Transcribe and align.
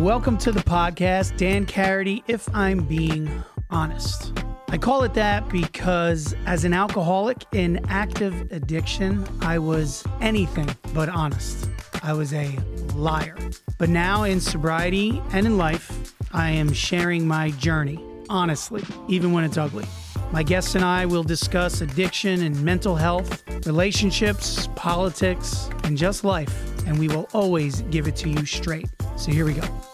Welcome 0.00 0.38
to 0.38 0.50
the 0.50 0.60
podcast, 0.60 1.36
Dan 1.36 1.66
Carity, 1.66 2.24
If 2.26 2.48
I'm 2.54 2.84
Being 2.84 3.44
Honest. 3.68 4.32
I 4.68 4.78
call 4.78 5.02
it 5.02 5.12
that 5.12 5.46
because 5.50 6.34
as 6.46 6.64
an 6.64 6.72
alcoholic 6.72 7.44
in 7.52 7.84
active 7.90 8.50
addiction, 8.50 9.28
I 9.42 9.58
was 9.58 10.02
anything 10.22 10.74
but 10.94 11.10
honest. 11.10 11.68
I 12.02 12.14
was 12.14 12.32
a 12.32 12.48
liar. 12.94 13.36
But 13.76 13.90
now 13.90 14.22
in 14.22 14.40
sobriety 14.40 15.22
and 15.34 15.44
in 15.44 15.58
life, 15.58 16.14
I 16.32 16.48
am 16.48 16.72
sharing 16.72 17.28
my 17.28 17.50
journey, 17.50 18.02
honestly, 18.30 18.82
even 19.06 19.32
when 19.32 19.44
it's 19.44 19.58
ugly. 19.58 19.84
My 20.32 20.42
guests 20.42 20.76
and 20.76 20.84
I 20.84 21.04
will 21.04 21.24
discuss 21.24 21.82
addiction 21.82 22.40
and 22.40 22.58
mental 22.64 22.96
health, 22.96 23.44
relationships, 23.66 24.66
politics, 24.76 25.68
and 25.84 25.98
just 25.98 26.24
life. 26.24 26.56
And 26.86 26.98
we 26.98 27.08
will 27.08 27.28
always 27.34 27.82
give 27.90 28.08
it 28.08 28.16
to 28.16 28.30
you 28.30 28.46
straight. 28.46 28.88
So 29.16 29.30
here 29.30 29.44
we 29.44 29.52
go. 29.52 29.89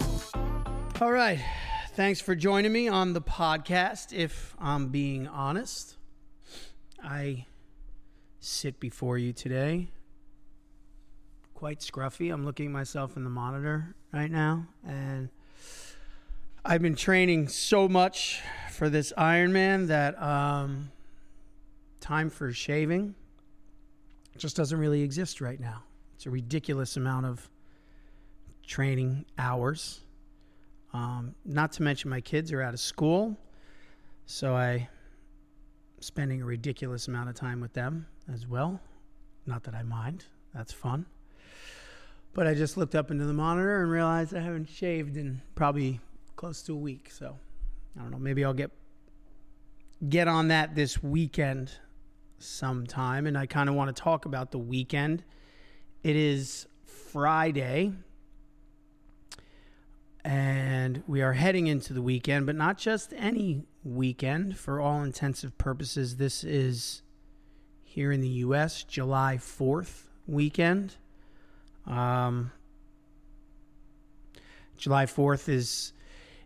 All 0.98 1.12
right. 1.12 1.38
Thanks 1.92 2.22
for 2.22 2.34
joining 2.34 2.72
me 2.72 2.88
on 2.88 3.12
the 3.12 3.20
podcast. 3.20 4.14
If 4.14 4.56
I'm 4.58 4.88
being 4.88 5.28
honest, 5.28 5.94
I 7.04 7.44
sit 8.40 8.80
before 8.80 9.18
you 9.18 9.34
today 9.34 9.88
quite 11.52 11.80
scruffy. 11.80 12.32
I'm 12.32 12.46
looking 12.46 12.72
myself 12.72 13.18
in 13.18 13.24
the 13.24 13.30
monitor 13.30 13.94
right 14.10 14.30
now, 14.30 14.68
and 14.86 15.28
I've 16.64 16.80
been 16.80 16.96
training 16.96 17.48
so 17.48 17.90
much 17.90 18.40
for 18.70 18.88
this 18.88 19.12
Ironman 19.18 19.88
that 19.88 20.20
um, 20.20 20.90
time 22.00 22.30
for 22.30 22.52
shaving 22.52 23.14
just 24.38 24.56
doesn't 24.56 24.78
really 24.78 25.02
exist 25.02 25.42
right 25.42 25.60
now. 25.60 25.82
It's 26.14 26.24
a 26.24 26.30
ridiculous 26.30 26.96
amount 26.96 27.26
of 27.26 27.50
training 28.66 29.26
hours. 29.36 30.00
Um, 30.96 31.34
not 31.44 31.72
to 31.72 31.82
mention 31.82 32.08
my 32.08 32.22
kids 32.22 32.50
are 32.52 32.62
out 32.62 32.72
of 32.72 32.80
school, 32.80 33.36
so 34.24 34.56
I 34.56 34.88
spending 36.00 36.40
a 36.40 36.44
ridiculous 36.46 37.06
amount 37.06 37.28
of 37.28 37.34
time 37.34 37.60
with 37.60 37.74
them 37.74 38.06
as 38.32 38.46
well. 38.46 38.80
Not 39.44 39.62
that 39.64 39.74
I 39.74 39.82
mind. 39.82 40.24
That's 40.54 40.72
fun. 40.72 41.04
But 42.32 42.46
I 42.46 42.54
just 42.54 42.78
looked 42.78 42.94
up 42.94 43.10
into 43.10 43.26
the 43.26 43.34
monitor 43.34 43.82
and 43.82 43.90
realized 43.90 44.34
I 44.34 44.40
haven't 44.40 44.70
shaved 44.70 45.18
in 45.18 45.42
probably 45.54 46.00
close 46.34 46.62
to 46.62 46.72
a 46.72 46.78
week. 46.78 47.10
So 47.10 47.36
I 47.98 48.00
don't 48.00 48.10
know. 48.10 48.18
Maybe 48.18 48.42
I'll 48.42 48.54
get 48.54 48.70
get 50.08 50.28
on 50.28 50.48
that 50.48 50.74
this 50.74 51.02
weekend 51.02 51.72
sometime. 52.38 53.26
And 53.26 53.36
I 53.36 53.44
kind 53.44 53.68
of 53.68 53.74
want 53.74 53.94
to 53.94 54.02
talk 54.02 54.24
about 54.24 54.50
the 54.50 54.58
weekend. 54.58 55.24
It 56.02 56.16
is 56.16 56.66
Friday, 56.86 57.92
and 60.26 61.04
we 61.06 61.22
are 61.22 61.34
heading 61.34 61.68
into 61.68 61.92
the 61.92 62.02
weekend, 62.02 62.46
but 62.46 62.56
not 62.56 62.78
just 62.78 63.14
any 63.16 63.62
weekend. 63.84 64.58
For 64.58 64.80
all 64.80 65.04
intensive 65.04 65.56
purposes, 65.56 66.16
this 66.16 66.42
is 66.42 67.02
here 67.84 68.10
in 68.10 68.20
the 68.20 68.28
U.S. 68.28 68.82
July 68.82 69.36
4th 69.36 70.08
weekend. 70.26 70.96
Um, 71.86 72.50
July 74.76 75.06
4th 75.06 75.48
is, 75.48 75.92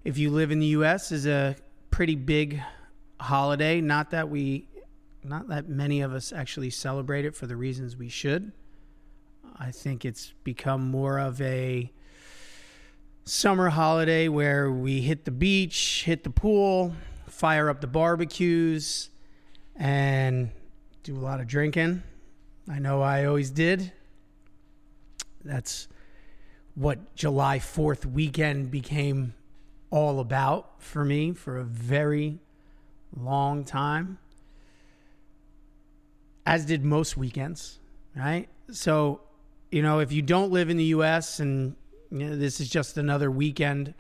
if 0.05 0.19
you 0.19 0.29
live 0.29 0.51
in 0.51 0.59
the 0.59 0.67
U.S., 0.67 1.11
is 1.11 1.27
a 1.27 1.57
pretty 1.91 2.17
big 2.17 2.61
holiday. 3.19 3.81
Not 3.81 4.11
that 4.11 4.29
we, 4.29 4.69
not 5.25 5.49
that 5.49 5.71
many 5.71 6.03
of 6.03 6.13
us 6.13 6.35
actually 6.35 6.69
celebrate 6.69 7.25
it 7.25 7.35
for 7.35 7.47
the 7.47 7.57
reasons 7.57 7.97
we 7.97 8.11
should. 8.11 8.53
I 9.59 9.71
think 9.71 10.05
it's 10.05 10.35
become 10.45 10.91
more 10.91 11.19
of 11.19 11.41
a 11.41 11.91
summer 13.25 13.69
holiday 13.69 14.29
where 14.29 14.71
we 14.71 15.01
hit 15.01 15.25
the 15.25 15.31
beach, 15.31 16.03
hit 16.05 16.25
the 16.25 16.31
pool, 16.31 16.95
fire 17.29 17.69
up 17.69 17.81
the 17.81 17.87
barbecues, 17.87 19.11
and 19.77 20.51
do 21.03 21.17
a 21.17 21.21
lot 21.21 21.41
of 21.41 21.47
drinking. 21.47 22.03
I 22.69 22.79
know 22.79 23.03
I 23.03 23.25
always 23.25 23.51
did. 23.51 23.93
That's 25.45 25.89
what 26.75 27.15
July 27.15 27.59
4th 27.59 28.05
weekend 28.05 28.71
became 28.71 29.35
all 29.91 30.21
about 30.21 30.83
for 30.83 31.05
me 31.05 31.33
for 31.33 31.59
a 31.59 31.65
very 31.65 32.39
long 33.17 33.65
time, 33.65 34.19
as 36.47 36.65
did 36.65 36.85
most 36.85 37.17
weekends, 37.17 37.79
right? 38.15 38.49
So, 38.71 39.21
you 39.71 39.83
know, 39.83 39.99
if 39.99 40.13
you 40.13 40.23
don't 40.23 40.53
live 40.53 40.71
in 40.71 40.77
the 40.77 40.85
US 40.85 41.41
and 41.41 41.75
you 42.11 42.19
know, 42.27 42.37
this 42.37 42.61
is 42.61 42.69
just 42.69 42.99
another 42.99 43.31
weekend 43.31 43.95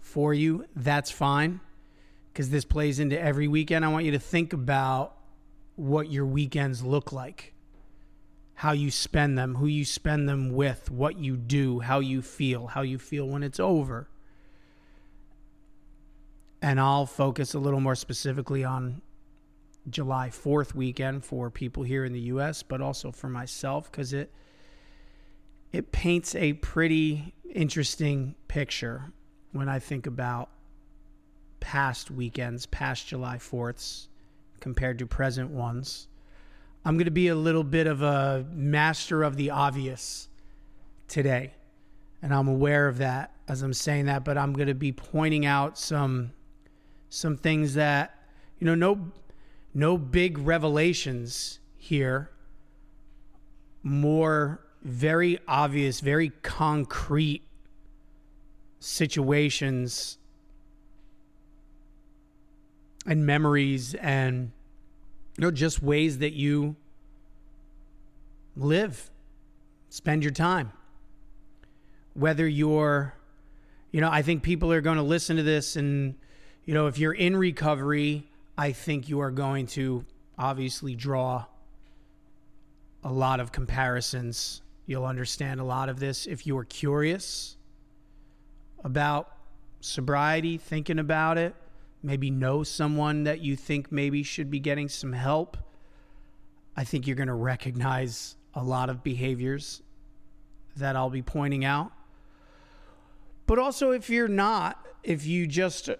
for 0.00 0.32
you, 0.32 0.64
that's 0.74 1.10
fine 1.10 1.60
because 2.32 2.50
this 2.50 2.64
plays 2.64 3.00
into 3.00 3.20
every 3.20 3.48
weekend. 3.48 3.84
I 3.84 3.88
want 3.88 4.04
you 4.04 4.12
to 4.12 4.18
think 4.18 4.52
about 4.52 5.16
what 5.74 6.10
your 6.10 6.26
weekends 6.26 6.82
look 6.82 7.12
like 7.12 7.54
how 8.56 8.72
you 8.72 8.90
spend 8.90 9.36
them, 9.36 9.56
who 9.56 9.66
you 9.66 9.84
spend 9.84 10.26
them 10.26 10.50
with, 10.50 10.90
what 10.90 11.18
you 11.18 11.36
do, 11.36 11.80
how 11.80 11.98
you 11.98 12.22
feel, 12.22 12.68
how 12.68 12.80
you 12.80 12.98
feel 12.98 13.28
when 13.28 13.42
it's 13.42 13.60
over. 13.60 14.08
And 16.62 16.80
I'll 16.80 17.04
focus 17.04 17.52
a 17.52 17.58
little 17.58 17.80
more 17.80 17.94
specifically 17.94 18.64
on 18.64 19.02
July 19.90 20.30
4th 20.30 20.74
weekend 20.74 21.22
for 21.22 21.50
people 21.50 21.82
here 21.82 22.06
in 22.06 22.14
the 22.14 22.20
US, 22.20 22.62
but 22.62 22.80
also 22.80 23.12
for 23.12 23.28
myself 23.28 23.92
cuz 23.92 24.14
it 24.14 24.32
it 25.70 25.92
paints 25.92 26.34
a 26.34 26.54
pretty 26.54 27.34
interesting 27.56 28.34
picture 28.48 29.12
when 29.52 29.68
I 29.68 29.78
think 29.78 30.06
about 30.06 30.50
past 31.60 32.10
weekends, 32.10 32.66
past 32.66 33.08
July 33.08 33.38
4ths 33.38 34.08
compared 34.60 34.98
to 34.98 35.06
present 35.06 35.50
ones 35.50 36.08
I'm 36.86 36.94
going 36.96 37.06
to 37.06 37.10
be 37.10 37.26
a 37.26 37.34
little 37.34 37.64
bit 37.64 37.88
of 37.88 38.00
a 38.02 38.46
master 38.52 39.24
of 39.24 39.34
the 39.34 39.50
obvious 39.50 40.28
today. 41.08 41.52
And 42.22 42.32
I'm 42.32 42.46
aware 42.46 42.86
of 42.86 42.98
that 42.98 43.32
as 43.48 43.62
I'm 43.62 43.72
saying 43.72 44.06
that, 44.06 44.24
but 44.24 44.38
I'm 44.38 44.52
going 44.52 44.68
to 44.68 44.74
be 44.74 44.92
pointing 44.92 45.44
out 45.44 45.76
some 45.76 46.30
some 47.08 47.38
things 47.38 47.74
that 47.74 48.14
you 48.60 48.66
know 48.66 48.76
no 48.76 49.10
no 49.74 49.98
big 49.98 50.38
revelations 50.38 51.58
here. 51.76 52.30
More 53.82 54.60
very 54.80 55.40
obvious, 55.48 55.98
very 55.98 56.28
concrete 56.42 57.42
situations 58.86 60.16
and 63.04 63.26
memories 63.26 63.94
and 63.94 64.52
you 65.36 65.42
know, 65.42 65.50
just 65.50 65.82
ways 65.82 66.18
that 66.18 66.34
you 66.34 66.76
live, 68.56 69.10
spend 69.90 70.22
your 70.22 70.32
time. 70.32 70.70
Whether 72.14 72.46
you're, 72.46 73.12
you 73.90 74.00
know, 74.00 74.08
I 74.08 74.22
think 74.22 74.44
people 74.44 74.72
are 74.72 74.80
going 74.80 74.96
to 74.98 75.02
listen 75.02 75.36
to 75.36 75.42
this, 75.42 75.74
and, 75.74 76.14
you 76.64 76.72
know, 76.72 76.86
if 76.86 76.96
you're 76.96 77.12
in 77.12 77.36
recovery, 77.36 78.28
I 78.56 78.70
think 78.70 79.08
you 79.08 79.18
are 79.20 79.32
going 79.32 79.66
to 79.68 80.04
obviously 80.38 80.94
draw 80.94 81.44
a 83.02 83.12
lot 83.12 83.40
of 83.40 83.50
comparisons. 83.50 84.62
You'll 84.86 85.04
understand 85.04 85.60
a 85.60 85.64
lot 85.64 85.88
of 85.88 85.98
this 85.98 86.26
if 86.26 86.46
you 86.46 86.56
are 86.56 86.64
curious 86.64 87.56
about 88.84 89.32
sobriety, 89.80 90.58
thinking 90.58 90.98
about 90.98 91.38
it 91.38 91.54
maybe 92.06 92.30
know 92.30 92.62
someone 92.62 93.24
that 93.24 93.40
you 93.40 93.56
think 93.56 93.90
maybe 93.90 94.22
should 94.22 94.50
be 94.50 94.60
getting 94.60 94.88
some 94.88 95.12
help, 95.12 95.56
I 96.76 96.84
think 96.84 97.06
you're 97.06 97.16
going 97.16 97.26
to 97.28 97.34
recognize 97.34 98.36
a 98.54 98.62
lot 98.62 98.88
of 98.88 99.02
behaviors 99.02 99.82
that 100.76 100.94
I'll 100.94 101.10
be 101.10 101.22
pointing 101.22 101.64
out. 101.64 101.90
But 103.46 103.58
also, 103.58 103.90
if 103.90 104.08
you're 104.08 104.28
not, 104.28 104.84
if 105.02 105.26
you 105.26 105.46
just, 105.46 105.90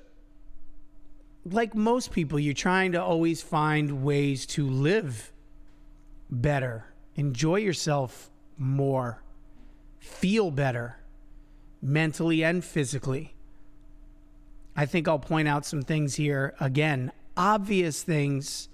like 1.45 1.75
most 1.75 2.13
people, 2.13 2.39
you're 2.39 2.55
trying 2.55 2.93
to 2.93 3.03
always 3.03 3.43
find 3.43 4.05
ways 4.05 4.47
to 4.47 4.69
live 4.69 5.33
better, 6.31 6.85
enjoy 7.15 7.57
yourself 7.57 8.31
more, 8.59 9.23
feel 9.99 10.51
better 10.51 10.99
mentally 11.81 12.43
and 12.43 12.65
physically. 12.65 13.35
I 14.77 14.87
think 14.87 15.09
I'll 15.09 15.19
point 15.19 15.49
out 15.49 15.65
some 15.65 15.83
things 15.83 16.17
here 16.17 16.55
again, 16.61 17.13
obvious 17.37 18.03
things. 18.03 18.69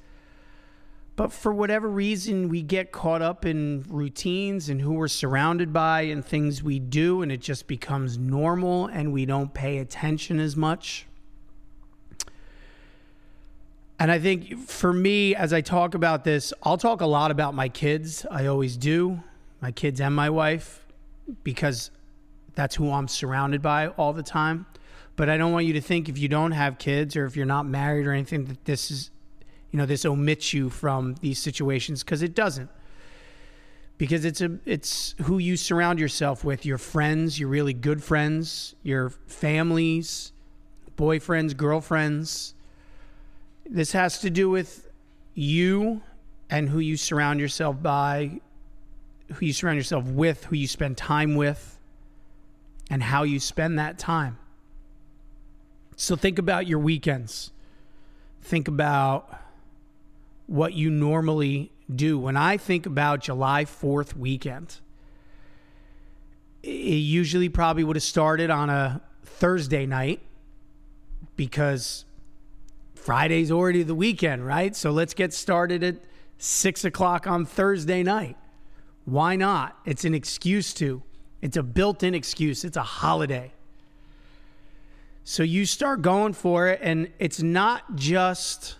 But 1.14 1.32
for 1.32 1.52
whatever 1.52 1.88
reason, 1.88 2.48
we 2.48 2.62
get 2.62 2.90
caught 2.90 3.20
up 3.22 3.44
in 3.44 3.84
routines 3.88 4.68
and 4.68 4.80
who 4.80 4.94
we're 4.94 5.08
surrounded 5.08 5.72
by 5.72 6.02
and 6.02 6.24
things 6.24 6.62
we 6.62 6.78
do, 6.78 7.22
and 7.22 7.30
it 7.30 7.40
just 7.40 7.66
becomes 7.66 8.16
normal 8.18 8.86
and 8.86 9.12
we 9.12 9.26
don't 9.26 9.52
pay 9.52 9.78
attention 9.78 10.40
as 10.40 10.56
much. 10.56 11.06
And 13.98 14.10
I 14.10 14.18
think 14.18 14.58
for 14.58 14.92
me, 14.92 15.36
as 15.36 15.52
I 15.52 15.60
talk 15.60 15.94
about 15.94 16.24
this, 16.24 16.52
I'll 16.64 16.78
talk 16.78 17.02
a 17.02 17.06
lot 17.06 17.30
about 17.30 17.54
my 17.54 17.68
kids. 17.68 18.26
I 18.28 18.46
always 18.46 18.76
do, 18.76 19.22
my 19.60 19.70
kids 19.70 20.00
and 20.00 20.16
my 20.16 20.28
wife, 20.28 20.84
because 21.44 21.90
That's 22.54 22.74
who 22.74 22.90
I'm 22.90 23.08
surrounded 23.08 23.62
by 23.62 23.88
all 23.88 24.12
the 24.12 24.22
time. 24.22 24.66
But 25.16 25.28
I 25.28 25.36
don't 25.36 25.52
want 25.52 25.66
you 25.66 25.72
to 25.74 25.80
think 25.80 26.08
if 26.08 26.18
you 26.18 26.28
don't 26.28 26.52
have 26.52 26.78
kids 26.78 27.16
or 27.16 27.26
if 27.26 27.36
you're 27.36 27.46
not 27.46 27.66
married 27.66 28.06
or 28.06 28.12
anything 28.12 28.46
that 28.46 28.64
this 28.64 28.90
is, 28.90 29.10
you 29.70 29.78
know, 29.78 29.86
this 29.86 30.04
omits 30.04 30.52
you 30.52 30.70
from 30.70 31.16
these 31.20 31.38
situations 31.38 32.02
because 32.02 32.22
it 32.22 32.34
doesn't. 32.34 32.70
Because 33.98 34.24
it's 34.24 34.40
a 34.40 34.58
it's 34.64 35.14
who 35.22 35.38
you 35.38 35.56
surround 35.56 36.00
yourself 36.00 36.44
with, 36.44 36.66
your 36.66 36.78
friends, 36.78 37.38
your 37.38 37.48
really 37.48 37.74
good 37.74 38.02
friends, 38.02 38.74
your 38.82 39.10
families, 39.10 40.32
boyfriends, 40.96 41.56
girlfriends. 41.56 42.54
This 43.68 43.92
has 43.92 44.18
to 44.20 44.30
do 44.30 44.50
with 44.50 44.88
you 45.34 46.02
and 46.50 46.68
who 46.68 46.80
you 46.80 46.96
surround 46.96 47.38
yourself 47.38 47.80
by, 47.82 48.40
who 49.34 49.46
you 49.46 49.52
surround 49.52 49.76
yourself 49.76 50.04
with, 50.06 50.44
who 50.44 50.56
you 50.56 50.66
spend 50.66 50.96
time 50.96 51.36
with, 51.36 51.78
and 52.90 53.02
how 53.02 53.22
you 53.22 53.40
spend 53.40 53.78
that 53.78 53.98
time. 53.98 54.38
So 55.96 56.16
think 56.16 56.38
about 56.38 56.66
your 56.66 56.78
weekends. 56.78 57.52
Think 58.42 58.68
about 58.68 59.40
what 60.46 60.74
you 60.74 60.90
normally 60.90 61.70
do. 61.94 62.18
When 62.18 62.36
I 62.36 62.56
think 62.56 62.86
about 62.86 63.20
July 63.20 63.64
4th 63.64 64.16
weekend, 64.16 64.80
it 66.62 66.70
usually 66.70 67.48
probably 67.48 67.84
would 67.84 67.96
have 67.96 68.02
started 68.02 68.50
on 68.50 68.70
a 68.70 69.00
Thursday 69.24 69.86
night 69.86 70.20
because 71.36 72.04
Friday's 72.94 73.50
already 73.50 73.82
the 73.82 73.94
weekend, 73.94 74.46
right? 74.46 74.76
So 74.76 74.90
let's 74.90 75.14
get 75.14 75.32
started 75.32 75.82
at 75.82 75.96
six 76.38 76.84
o'clock 76.84 77.26
on 77.26 77.44
Thursday 77.44 78.02
night. 78.02 78.36
Why 79.04 79.36
not? 79.36 79.76
It's 79.84 80.04
an 80.04 80.14
excuse 80.14 80.72
to. 80.74 81.02
It's 81.42 81.56
a 81.56 81.62
built 81.62 82.02
in 82.02 82.14
excuse. 82.14 82.64
It's 82.64 82.76
a 82.76 82.82
holiday. 82.82 83.52
So 85.24 85.42
you 85.42 85.66
start 85.66 86.00
going 86.00 86.32
for 86.32 86.68
it, 86.68 86.80
and 86.82 87.10
it's 87.18 87.42
not 87.42 87.96
just 87.96 88.76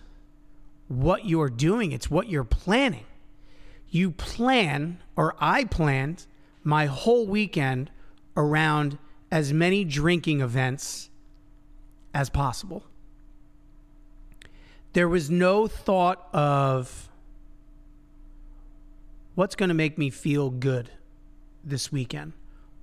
what 0.88 1.26
you're 1.26 1.50
doing, 1.50 1.92
it's 1.92 2.10
what 2.10 2.28
you're 2.28 2.44
planning. 2.44 3.04
You 3.90 4.10
plan, 4.10 4.98
or 5.16 5.34
I 5.38 5.64
planned, 5.64 6.26
my 6.64 6.86
whole 6.86 7.26
weekend 7.26 7.90
around 8.36 8.98
as 9.30 9.52
many 9.52 9.84
drinking 9.84 10.40
events 10.40 11.10
as 12.14 12.30
possible. 12.30 12.84
There 14.92 15.08
was 15.08 15.30
no 15.30 15.66
thought 15.66 16.28
of 16.32 17.08
what's 19.34 19.54
going 19.54 19.68
to 19.68 19.74
make 19.74 19.96
me 19.96 20.10
feel 20.10 20.50
good 20.50 20.90
this 21.64 21.90
weekend? 21.90 22.32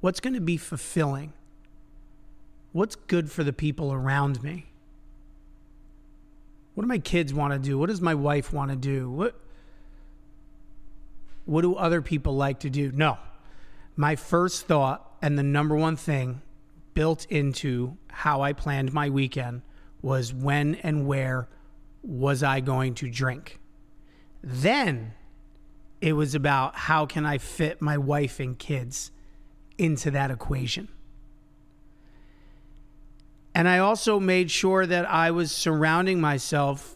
What's 0.01 0.19
going 0.19 0.33
to 0.33 0.41
be 0.41 0.57
fulfilling? 0.57 1.33
What's 2.71 2.95
good 2.95 3.31
for 3.31 3.43
the 3.43 3.53
people 3.53 3.91
around 3.91 4.43
me? 4.43 4.67
What 6.73 6.83
do 6.83 6.87
my 6.87 6.99
kids 6.99 7.33
want 7.33 7.53
to 7.53 7.59
do? 7.59 7.77
What 7.77 7.89
does 7.89 7.99
my 7.99 8.15
wife 8.15 8.53
want 8.53 8.71
to 8.71 8.77
do? 8.77 9.09
What 9.09 9.35
what 11.45 11.61
do 11.61 11.75
other 11.75 12.01
people 12.01 12.35
like 12.35 12.59
to 12.59 12.69
do? 12.69 12.91
No. 12.91 13.17
My 13.95 14.15
first 14.15 14.67
thought 14.67 15.17
and 15.21 15.37
the 15.37 15.43
number 15.43 15.75
one 15.75 15.95
thing 15.95 16.41
built 16.93 17.25
into 17.29 17.97
how 18.09 18.41
I 18.41 18.53
planned 18.53 18.93
my 18.93 19.09
weekend 19.09 19.63
was 20.01 20.31
when 20.31 20.75
and 20.75 21.07
where 21.07 21.49
was 22.03 22.43
I 22.43 22.59
going 22.59 22.93
to 22.95 23.09
drink. 23.09 23.59
Then 24.43 25.13
it 26.01 26.13
was 26.13 26.35
about 26.35 26.75
how 26.75 27.05
can 27.05 27.25
I 27.25 27.39
fit 27.39 27.81
my 27.81 27.97
wife 27.97 28.39
and 28.39 28.57
kids 28.57 29.11
into 29.79 30.11
that 30.11 30.29
equation. 30.29 30.89
And 33.55 33.67
I 33.67 33.79
also 33.79 34.19
made 34.19 34.51
sure 34.51 34.85
that 34.85 35.09
I 35.09 35.31
was 35.31 35.51
surrounding 35.51 36.21
myself 36.21 36.95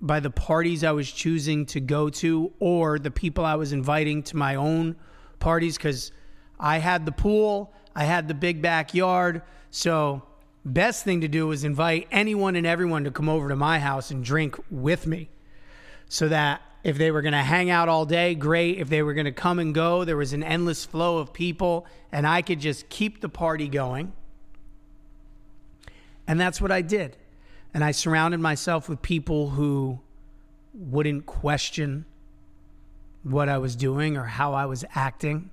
by 0.00 0.20
the 0.20 0.30
parties 0.30 0.84
I 0.84 0.92
was 0.92 1.10
choosing 1.10 1.66
to 1.66 1.80
go 1.80 2.08
to 2.10 2.52
or 2.58 2.98
the 2.98 3.10
people 3.10 3.44
I 3.44 3.54
was 3.54 3.72
inviting 3.72 4.22
to 4.24 4.36
my 4.36 4.54
own 4.54 4.96
parties 5.38 5.76
because 5.76 6.12
I 6.58 6.78
had 6.78 7.06
the 7.06 7.12
pool, 7.12 7.72
I 7.94 8.04
had 8.04 8.28
the 8.28 8.34
big 8.34 8.62
backyard. 8.62 9.42
So, 9.70 10.22
best 10.64 11.04
thing 11.04 11.20
to 11.22 11.28
do 11.28 11.46
was 11.48 11.64
invite 11.64 12.08
anyone 12.10 12.56
and 12.56 12.66
everyone 12.66 13.04
to 13.04 13.10
come 13.10 13.28
over 13.28 13.48
to 13.48 13.56
my 13.56 13.78
house 13.78 14.10
and 14.10 14.24
drink 14.24 14.56
with 14.70 15.06
me 15.06 15.30
so 16.08 16.28
that 16.28 16.62
if 16.84 16.98
they 16.98 17.10
were 17.10 17.22
going 17.22 17.32
to 17.32 17.38
hang 17.38 17.70
out 17.70 17.88
all 17.88 18.04
day, 18.04 18.34
great. 18.34 18.78
If 18.78 18.88
they 18.88 19.02
were 19.02 19.14
going 19.14 19.26
to 19.26 19.32
come 19.32 19.58
and 19.58 19.74
go, 19.74 20.04
there 20.04 20.16
was 20.16 20.32
an 20.32 20.42
endless 20.42 20.84
flow 20.84 21.18
of 21.18 21.32
people, 21.32 21.86
and 22.10 22.26
I 22.26 22.42
could 22.42 22.60
just 22.60 22.88
keep 22.88 23.20
the 23.20 23.28
party 23.28 23.68
going. 23.68 24.12
And 26.26 26.40
that's 26.40 26.60
what 26.60 26.72
I 26.72 26.82
did. 26.82 27.16
And 27.72 27.84
I 27.84 27.92
surrounded 27.92 28.40
myself 28.40 28.88
with 28.88 29.00
people 29.00 29.50
who 29.50 30.00
wouldn't 30.74 31.26
question 31.26 32.04
what 33.22 33.48
I 33.48 33.58
was 33.58 33.76
doing 33.76 34.16
or 34.16 34.24
how 34.24 34.52
I 34.52 34.66
was 34.66 34.84
acting. 34.94 35.50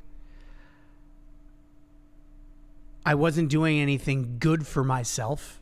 I 3.05 3.15
wasn't 3.15 3.49
doing 3.49 3.79
anything 3.79 4.37
good 4.39 4.65
for 4.67 4.83
myself, 4.83 5.61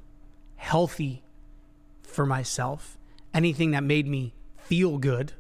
healthy 0.55 1.23
for 2.03 2.25
myself, 2.25 2.97
anything 3.33 3.71
that 3.71 3.83
made 3.83 4.07
me 4.07 4.33
feel 4.57 4.97
good. 4.97 5.33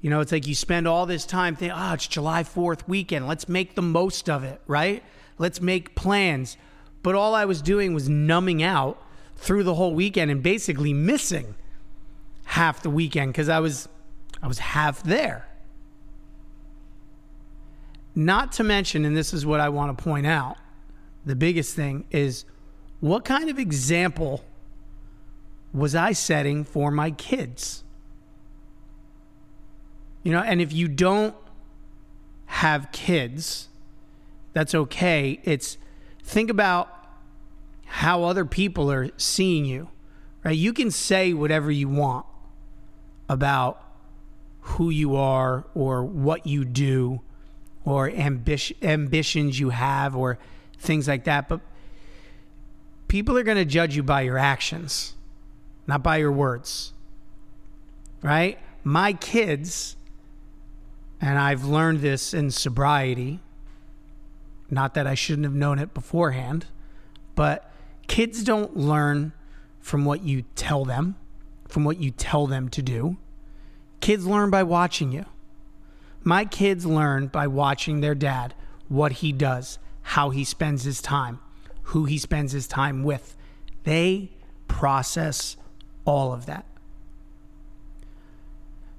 You 0.00 0.10
know, 0.10 0.20
it's 0.20 0.32
like 0.32 0.46
you 0.46 0.54
spend 0.54 0.88
all 0.88 1.06
this 1.06 1.26
time 1.26 1.56
thinking, 1.56 1.76
oh, 1.76 1.80
ah, 1.80 1.94
it's 1.94 2.06
July 2.06 2.42
4th 2.42 2.88
weekend. 2.88 3.28
Let's 3.28 3.48
make 3.48 3.74
the 3.74 3.82
most 3.82 4.30
of 4.30 4.44
it, 4.44 4.60
right? 4.66 5.02
Let's 5.38 5.60
make 5.60 5.94
plans. 5.94 6.56
But 7.02 7.14
all 7.14 7.34
I 7.34 7.44
was 7.44 7.60
doing 7.60 7.92
was 7.92 8.08
numbing 8.08 8.62
out 8.62 9.02
through 9.36 9.64
the 9.64 9.74
whole 9.74 9.94
weekend 9.94 10.30
and 10.30 10.42
basically 10.42 10.92
missing 10.92 11.54
half 12.44 12.82
the 12.82 12.90
weekend 12.90 13.32
because 13.32 13.48
I 13.48 13.60
was 13.60 13.88
I 14.42 14.48
was 14.48 14.58
half 14.58 15.02
there. 15.02 15.46
Not 18.14 18.52
to 18.52 18.64
mention, 18.64 19.04
and 19.04 19.16
this 19.16 19.32
is 19.32 19.46
what 19.46 19.60
I 19.60 19.68
want 19.68 19.96
to 19.96 20.02
point 20.02 20.26
out, 20.26 20.56
the 21.24 21.36
biggest 21.36 21.76
thing 21.76 22.04
is 22.10 22.44
what 23.00 23.24
kind 23.24 23.48
of 23.48 23.58
example 23.58 24.44
was 25.72 25.94
I 25.94 26.12
setting 26.12 26.64
for 26.64 26.90
my 26.90 27.12
kids? 27.12 27.84
You 30.22 30.32
know, 30.32 30.40
and 30.40 30.60
if 30.60 30.72
you 30.72 30.88
don't 30.88 31.34
have 32.46 32.92
kids, 32.92 33.68
that's 34.52 34.74
okay. 34.74 35.40
It's 35.44 35.78
think 36.22 36.50
about 36.50 36.92
how 37.86 38.24
other 38.24 38.44
people 38.44 38.90
are 38.90 39.08
seeing 39.16 39.64
you, 39.64 39.88
right? 40.44 40.56
You 40.56 40.72
can 40.72 40.90
say 40.90 41.32
whatever 41.32 41.70
you 41.70 41.88
want 41.88 42.26
about 43.28 43.82
who 44.60 44.90
you 44.90 45.16
are 45.16 45.64
or 45.74 46.04
what 46.04 46.46
you 46.46 46.64
do 46.64 47.20
or 47.84 48.10
ambition, 48.10 48.76
ambitions 48.82 49.58
you 49.58 49.70
have 49.70 50.14
or 50.14 50.38
things 50.78 51.08
like 51.08 51.24
that, 51.24 51.48
but 51.48 51.60
people 53.08 53.36
are 53.36 53.42
going 53.42 53.56
to 53.56 53.64
judge 53.64 53.96
you 53.96 54.02
by 54.02 54.20
your 54.22 54.38
actions, 54.38 55.14
not 55.86 56.02
by 56.02 56.18
your 56.18 56.32
words, 56.32 56.92
right? 58.22 58.58
My 58.84 59.12
kids 59.12 59.96
and 61.20 61.38
I've 61.38 61.64
learned 61.64 62.00
this 62.00 62.32
in 62.32 62.50
sobriety. 62.50 63.40
Not 64.70 64.94
that 64.94 65.06
I 65.06 65.14
shouldn't 65.14 65.44
have 65.44 65.54
known 65.54 65.78
it 65.78 65.92
beforehand, 65.92 66.66
but 67.34 67.70
kids 68.06 68.44
don't 68.44 68.76
learn 68.76 69.32
from 69.80 70.04
what 70.04 70.22
you 70.22 70.44
tell 70.54 70.84
them, 70.84 71.16
from 71.68 71.84
what 71.84 71.98
you 71.98 72.10
tell 72.10 72.46
them 72.46 72.68
to 72.70 72.82
do. 72.82 73.16
Kids 74.00 74.26
learn 74.26 74.50
by 74.50 74.62
watching 74.62 75.12
you. 75.12 75.26
My 76.22 76.44
kids 76.44 76.86
learn 76.86 77.26
by 77.28 77.46
watching 77.46 78.00
their 78.00 78.14
dad, 78.14 78.54
what 78.88 79.12
he 79.12 79.32
does, 79.32 79.78
how 80.02 80.30
he 80.30 80.44
spends 80.44 80.84
his 80.84 81.00
time, 81.00 81.40
who 81.84 82.04
he 82.04 82.18
spends 82.18 82.52
his 82.52 82.66
time 82.66 83.02
with. 83.02 83.36
They 83.84 84.30
process 84.68 85.56
all 86.04 86.32
of 86.32 86.46
that. 86.46 86.66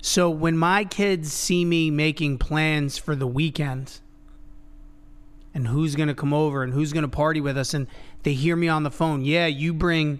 So 0.01 0.31
when 0.31 0.57
my 0.57 0.83
kids 0.83 1.31
see 1.31 1.63
me 1.63 1.91
making 1.91 2.39
plans 2.39 2.97
for 2.97 3.15
the 3.15 3.27
weekend 3.27 3.99
and 5.53 5.67
who's 5.67 5.95
going 5.95 6.07
to 6.07 6.15
come 6.15 6.33
over 6.33 6.63
and 6.63 6.73
who's 6.73 6.91
going 6.91 7.03
to 7.03 7.09
party 7.09 7.39
with 7.39 7.55
us 7.55 7.75
and 7.75 7.85
they 8.23 8.33
hear 8.33 8.55
me 8.55 8.67
on 8.67 8.81
the 8.81 8.89
phone, 8.89 9.23
yeah, 9.23 9.45
you 9.45 9.73
bring 9.73 10.19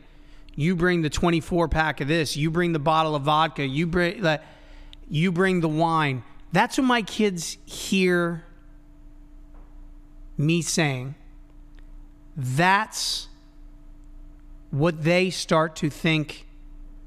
you 0.54 0.76
bring 0.76 1.02
the 1.02 1.10
24 1.10 1.70
pack 1.70 2.02
of 2.02 2.08
this, 2.08 2.38
you 2.38 2.52
bring 2.52 2.74
the 2.74 2.80
bottle 2.80 3.16
of 3.16 3.24
vodka, 3.24 3.66
you 3.66 3.88
bring 3.88 4.22
like 4.22 4.42
you 5.10 5.32
bring 5.32 5.62
the 5.62 5.68
wine. 5.68 6.24
That's 6.52 6.78
what 6.78 6.86
my 6.86 7.02
kids 7.02 7.58
hear 7.66 8.44
me 10.38 10.62
saying. 10.62 11.16
That's 12.38 13.30
what 14.70 15.04
they 15.04 15.32
start 15.32 15.76
to 15.78 15.90
think 15.90 16.46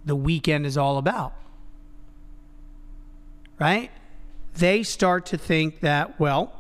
the 0.05 0.17
weekend 0.17 0.67
is 0.67 0.77
all 0.77 0.99
about 0.99 1.35
right? 3.59 3.91
They 4.57 4.83
start 4.83 5.27
to 5.27 5.39
think 5.39 5.81
that, 5.81 6.19
well, 6.21 6.53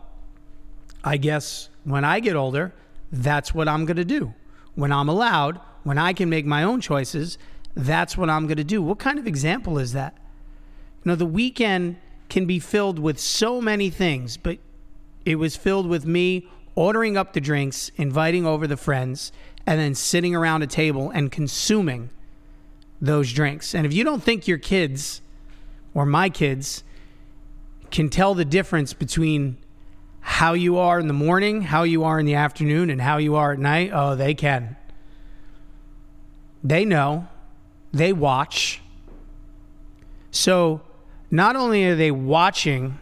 I 1.03 1.17
guess 1.17 1.69
when 1.85 2.05
I 2.05 2.21
get 2.21 2.37
older, 2.37 2.73
that's 3.13 3.55
what 3.55 3.69
I'm 3.69 3.85
going 3.85 3.97
to 3.97 4.05
do. 4.05 4.35
When 4.75 4.91
I'm 4.91 5.09
allowed, 5.09 5.61
when 5.85 5.99
I 5.99 6.13
can 6.13 6.29
make 6.29 6.47
my 6.47 6.63
own 6.63 6.81
choices, 6.81 7.39
that's 7.75 8.17
what 8.17 8.31
I'm 8.31 8.47
going 8.47 8.57
to 8.57 8.65
do. 8.65 8.83
What 8.83 8.99
kind 8.99 9.19
of 9.19 9.27
example 9.27 9.79
is 9.79 9.93
that? 9.93 10.15
You 11.05 11.11
know, 11.11 11.17
the 11.17 11.27
weekend 11.27 11.97
can 12.29 12.47
be 12.47 12.59
filled 12.59 12.99
with 12.99 13.21
so 13.21 13.61
many 13.61 13.91
things, 13.91 14.37
but 14.37 14.59
it 15.25 15.37
was 15.37 15.57
filled 15.57 15.87
with 15.87 16.07
me 16.07 16.49
ordering 16.75 17.17
up 17.17 17.33
the 17.33 17.41
drinks, 17.41 17.91
inviting 17.97 18.47
over 18.47 18.67
the 18.67 18.77
friends, 18.77 19.31
and 19.67 19.81
then 19.81 19.95
sitting 19.95 20.35
around 20.35 20.63
a 20.63 20.67
table 20.67 21.11
and 21.11 21.31
consuming 21.31 22.11
those 23.01 23.33
drinks. 23.33 23.75
And 23.75 23.87
if 23.87 23.93
you 23.93 24.05
don't 24.05 24.23
think 24.23 24.49
your 24.49 24.59
kids 24.59 25.21
or 25.95 26.05
my 26.05 26.29
kids 26.29 26.83
can 27.91 28.11
tell 28.11 28.35
the 28.35 28.45
difference 28.45 28.93
between 28.93 29.57
how 30.21 30.55
you 30.55 30.79
are 30.79 30.99
in 30.99 31.07
the 31.07 31.15
morning, 31.15 31.63
how 31.63 31.83
you 31.85 32.03
are 32.03 32.19
in 32.19 32.27
the 32.27 32.35
afternoon, 32.35 32.91
and 32.91 33.01
how 33.01 33.19
you 33.19 33.37
are 33.37 33.53
at 33.53 33.59
night, 33.59 33.91
oh, 33.93 34.17
they 34.17 34.35
can. 34.35 34.77
They 36.63 36.85
know. 36.85 37.29
They 37.93 38.13
watch. 38.13 38.81
So 40.31 40.81
not 41.31 41.55
only 41.55 41.85
are 41.85 41.95
they 41.95 42.11
watching 42.11 42.99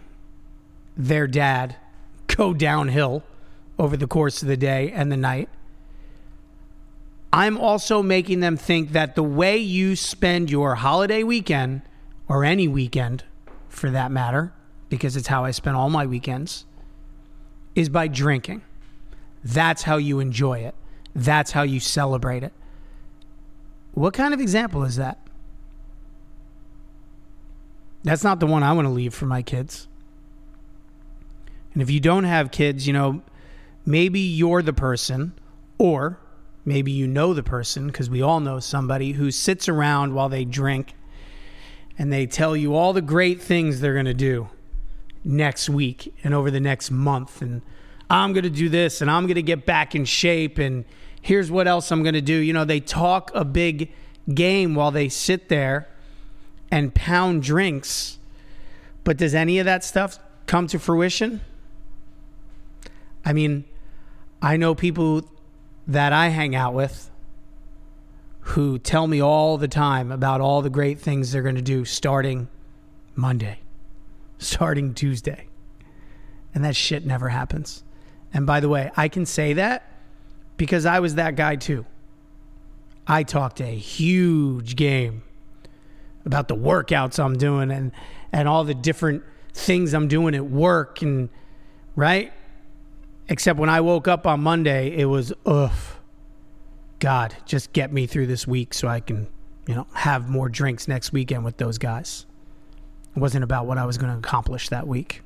their 0.97 1.27
dad 1.27 1.77
go 2.27 2.53
downhill 2.53 3.23
over 3.79 3.97
the 3.97 4.07
course 4.07 4.43
of 4.43 4.49
the 4.49 4.57
day 4.57 4.91
and 4.91 5.11
the 5.11 5.17
night, 5.17 5.49
I'm 7.33 7.57
also 7.57 8.03
making 8.03 8.41
them 8.41 8.59
think 8.59 8.93
that 8.93 9.15
the 9.15 9.23
way 9.23 9.57
you 9.57 9.97
spend 9.97 10.51
your 10.51 10.75
holiday 10.75 11.23
weekend, 11.23 11.81
or 12.33 12.47
any 12.47 12.67
weekend 12.67 13.25
for 13.69 13.91
that 13.91 14.11
matter, 14.11 14.55
because 14.89 15.19
it's 15.19 15.29
how 15.29 15.45
I 15.45 15.51
spend 15.51 15.77
all 15.77 15.91
my 15.91 16.07
weekends, 16.07 16.65
is 17.75 17.91
by 17.91 18.09
drinking. 18.09 18.63
That's 19.45 19.83
how 19.83 19.99
you 19.99 20.19
enjoy 20.19 20.61
it. 20.61 20.75
That's 21.15 21.51
how 21.51 21.61
you 21.61 21.79
celebrate 21.79 22.43
it. 22.43 22.55
What 23.93 24.15
kind 24.15 24.33
of 24.33 24.41
example 24.41 24.83
is 24.83 24.97
that? 24.97 25.19
That's 28.03 28.25
not 28.25 28.41
the 28.41 28.47
one 28.47 28.63
I 28.63 28.73
want 28.73 28.87
to 28.87 28.93
leave 28.93 29.13
for 29.13 29.27
my 29.27 29.43
kids. 29.43 29.87
And 31.75 31.83
if 31.83 31.91
you 31.91 32.01
don't 32.01 32.25
have 32.25 32.51
kids, 32.51 32.87
you 32.87 32.95
know, 32.95 33.21
maybe 33.85 34.21
you're 34.21 34.63
the 34.63 34.73
person, 34.73 35.35
or 35.77 36.19
maybe 36.65 36.93
you 36.93 37.07
know 37.07 37.35
the 37.35 37.43
person, 37.43 37.89
because 37.89 38.09
we 38.09 38.23
all 38.23 38.41
know 38.41 38.59
somebody 38.59 39.13
who 39.13 39.31
sits 39.31 39.69
around 39.69 40.15
while 40.15 40.31
they 40.31 40.47
drink 40.47 40.95
and 41.99 42.13
they 42.13 42.27
tell 42.27 42.57
you 42.57 42.75
all 42.75 42.93
the 42.93 43.03
great 43.03 43.41
things 43.41 43.81
they're 43.81 43.95
going 43.95 44.07
to 44.07 44.15
do 44.15 44.49
next 45.25 45.69
week 45.69 46.15
and 46.25 46.35
over 46.35 46.51
the 46.51 46.61
next 46.61 46.91
month. 46.91 47.43
And 47.43 47.63
I'm 48.11 48.33
going 48.33 48.45
to 48.45 48.51
do 48.51 48.69
this 48.69 49.01
and 49.01 49.11
I'm 49.11 49.25
going 49.25 49.37
to 49.37 49.43
get 49.43 49.67
back 49.67 49.95
in 49.95 50.05
shape. 50.05 50.59
And 50.59 50.85
here's 51.21 51.51
what 51.51 51.69
else 51.69 51.91
I'm 51.93 52.03
going 52.03 52.15
to 52.15 52.21
do. 52.21 52.35
You 52.35 52.53
know, 52.53 52.65
they 52.65 52.81
talk 52.81 53.31
a 53.35 53.45
big 53.45 53.93
game 54.33 54.75
while 54.75 54.91
they 54.91 55.09
sit 55.09 55.49
there 55.49 55.89
and 56.71 56.95
pound 56.95 57.43
drinks. 57.43 58.19
But 59.05 59.17
does 59.17 59.35
any 59.35 59.59
of 59.59 59.67
that 59.67 59.85
stuff 59.85 60.19
come 60.47 60.67
to 60.69 60.79
fruition? 60.79 61.41
I 63.25 63.33
mean, 63.33 63.65
I 64.41 64.57
know 64.57 64.75
people 64.75 65.29
that 65.87 66.13
I 66.13 66.29
hang 66.29 66.55
out 66.57 66.75
with 66.75 67.11
who 68.43 68.79
tell 68.79 69.07
me 69.07 69.21
all 69.21 69.57
the 69.57 69.69
time 69.69 70.13
about 70.13 70.41
all 70.41 70.63
the 70.63 70.71
great 70.71 70.99
things 70.99 71.33
they're 71.33 71.43
going 71.43 71.55
to 71.55 71.63
do 71.63 71.85
starting 71.85 72.49
Monday 73.15 73.59
starting 74.43 74.95
Tuesday. 74.95 75.47
And 76.55 76.65
that 76.65 76.77
shit 76.77 77.07
never 77.07 77.29
happens. 77.31 77.83
And 78.35 78.47
by 78.47 78.61
the 78.61 78.69
way, 78.69 78.91
I 78.97 79.09
can 79.09 79.25
say 79.25 79.55
that 79.55 79.89
because 80.57 80.85
I 80.85 81.01
was 81.01 81.15
that 81.15 81.37
guy 81.37 81.57
too. 81.57 81.87
I 83.07 83.23
talked 83.23 83.61
a 83.61 83.65
huge 83.65 84.77
game 84.77 85.23
about 86.25 86.49
the 86.49 86.57
workouts 86.57 87.23
I'm 87.23 87.37
doing 87.37 87.71
and 87.71 87.93
and 88.33 88.49
all 88.49 88.65
the 88.65 88.75
different 88.75 89.25
things 89.53 89.93
I'm 89.93 90.09
doing 90.09 90.35
at 90.35 90.45
work 90.45 91.03
and 91.03 91.29
right? 91.97 92.33
Except 93.29 93.59
when 93.59 93.69
I 93.69 93.81
woke 93.81 94.09
up 94.09 94.27
on 94.27 94.41
Monday, 94.41 94.97
it 94.97 95.07
was 95.07 95.33
ugh. 95.45 95.73
God, 97.03 97.35
just 97.47 97.73
get 97.73 97.93
me 97.93 98.07
through 98.07 98.29
this 98.29 98.47
week 98.47 98.73
so 98.73 98.87
I 98.87 99.01
can, 99.01 99.27
you 99.67 99.75
know, 99.75 99.89
have 99.93 100.29
more 100.29 100.49
drinks 100.49 100.87
next 100.87 101.13
weekend 101.13 101.45
with 101.45 101.57
those 101.57 101.77
guys. 101.77 102.27
It 103.17 103.19
wasn't 103.19 103.43
about 103.43 103.67
what 103.67 103.77
I 103.77 103.85
was 103.85 103.99
going 103.99 104.13
to 104.13 104.19
accomplish 104.19 104.69
that 104.69 104.87
week. 104.87 105.23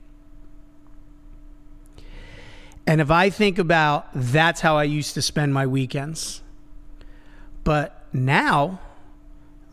And 2.87 2.99
if 2.99 3.11
I 3.11 3.29
think 3.29 3.59
about 3.59 4.07
that's 4.15 4.63
how 4.63 4.79
I 4.79 4.85
used 4.85 5.13
to 5.15 5.23
spend 5.23 5.53
my 5.53 5.67
weekends. 5.67 6.41
But 7.63 8.07
now, 8.11 8.81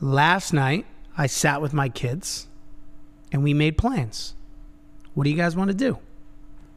last 0.02 0.52
night, 0.52 0.86
I 1.18 1.28
sat 1.28 1.62
with 1.62 1.72
my 1.72 1.88
kids 1.88 2.48
and 3.32 3.46
we 3.46 3.54
made 3.54 3.78
plans. 3.78 4.36
What 5.14 5.24
do 5.24 5.30
you 5.30 5.38
guys 5.38 5.56
want 5.56 5.70
to 5.70 5.74
do? 5.74 6.00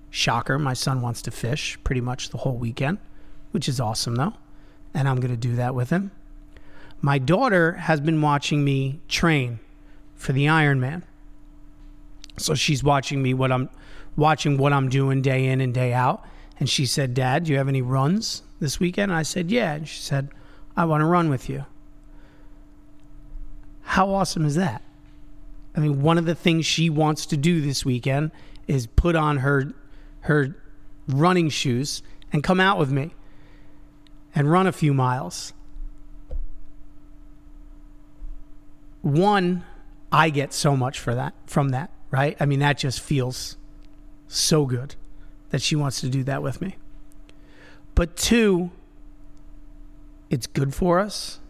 Shocker, 0.08 0.56
my 0.56 0.74
son 0.74 1.00
wants 1.00 1.20
to 1.22 1.32
fish 1.32 1.80
pretty 1.82 2.00
much 2.00 2.28
the 2.28 2.38
whole 2.38 2.56
weekend, 2.56 2.98
which 3.50 3.68
is 3.68 3.80
awesome 3.80 4.14
though. 4.14 4.34
And 4.96 5.06
I'm 5.06 5.20
going 5.20 5.30
to 5.30 5.36
do 5.36 5.56
that 5.56 5.74
with 5.74 5.90
him. 5.90 6.10
My 7.02 7.18
daughter 7.18 7.72
has 7.72 8.00
been 8.00 8.22
watching 8.22 8.64
me 8.64 9.00
train 9.08 9.60
for 10.14 10.32
the 10.32 10.46
Ironman. 10.46 11.02
So 12.38 12.54
she's 12.54 12.82
watching 12.82 13.22
me 13.22 13.34
what 13.34 13.52
I'm 13.52 13.68
watching 14.16 14.56
what 14.56 14.72
I'm 14.72 14.88
doing 14.88 15.20
day 15.20 15.46
in 15.46 15.60
and 15.60 15.74
day 15.74 15.92
out. 15.92 16.24
And 16.58 16.68
she 16.68 16.86
said, 16.86 17.12
Dad, 17.12 17.44
do 17.44 17.52
you 17.52 17.58
have 17.58 17.68
any 17.68 17.82
runs 17.82 18.42
this 18.58 18.80
weekend? 18.80 19.12
And 19.12 19.18
I 19.18 19.22
said, 19.22 19.50
Yeah. 19.50 19.74
And 19.74 19.86
she 19.86 20.00
said, 20.00 20.30
I 20.74 20.86
want 20.86 21.02
to 21.02 21.04
run 21.04 21.28
with 21.28 21.50
you. 21.50 21.66
How 23.82 24.08
awesome 24.08 24.46
is 24.46 24.54
that? 24.54 24.80
I 25.76 25.80
mean, 25.80 26.00
one 26.00 26.16
of 26.16 26.24
the 26.24 26.34
things 26.34 26.64
she 26.64 26.88
wants 26.88 27.26
to 27.26 27.36
do 27.36 27.60
this 27.60 27.84
weekend 27.84 28.30
is 28.66 28.86
put 28.86 29.14
on 29.14 29.38
her 29.38 29.74
her 30.20 30.56
running 31.06 31.50
shoes 31.50 32.02
and 32.32 32.42
come 32.42 32.60
out 32.60 32.78
with 32.78 32.90
me 32.90 33.12
and 34.36 34.48
run 34.48 34.68
a 34.68 34.72
few 34.72 34.94
miles. 34.94 35.52
One, 39.02 39.64
I 40.12 40.30
get 40.30 40.52
so 40.52 40.76
much 40.76 41.00
for 41.00 41.14
that 41.16 41.34
from 41.46 41.70
that 41.70 41.90
right? 42.10 42.36
I 42.40 42.46
mean, 42.46 42.60
that 42.60 42.78
just 42.78 43.00
feels 43.00 43.56
so 44.28 44.66
good 44.66 44.94
that 45.50 45.62
she 45.62 45.76
wants 45.76 46.00
to 46.00 46.08
do 46.08 46.24
that 46.24 46.42
with 46.42 46.60
me. 46.60 46.76
But 47.94 48.16
two, 48.16 48.70
it's 50.30 50.46
good 50.46 50.74
for 50.74 50.98
us. 50.98 51.40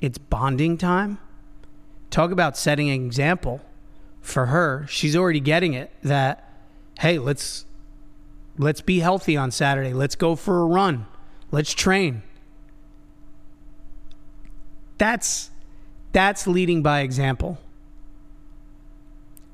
It's 0.00 0.18
bonding 0.18 0.78
time. 0.78 1.18
Talk 2.10 2.30
about 2.30 2.56
setting 2.56 2.88
an 2.88 3.04
example 3.06 3.60
for 4.20 4.46
her. 4.46 4.86
She's 4.88 5.16
already 5.16 5.40
getting 5.40 5.74
it 5.74 5.90
that 6.02 6.46
hey, 6.98 7.18
let's 7.18 7.64
let's 8.58 8.80
be 8.80 9.00
healthy 9.00 9.36
on 9.36 9.50
Saturday. 9.50 9.92
Let's 9.92 10.14
go 10.14 10.36
for 10.36 10.60
a 10.60 10.66
run. 10.66 11.06
Let's 11.50 11.72
train. 11.72 12.22
That's 14.98 15.50
that's 16.12 16.46
leading 16.46 16.82
by 16.82 17.00
example 17.00 17.58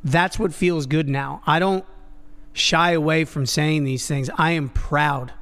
that's 0.06 0.38
what 0.38 0.54
feels 0.54 0.86
good 0.86 1.08
now. 1.08 1.42
I 1.46 1.58
don't 1.58 1.84
shy 2.52 2.92
away 2.92 3.24
from 3.24 3.44
saying 3.44 3.84
these 3.84 4.06
things. 4.06 4.30
I 4.38 4.52
am 4.52 4.68
proud 4.68 5.32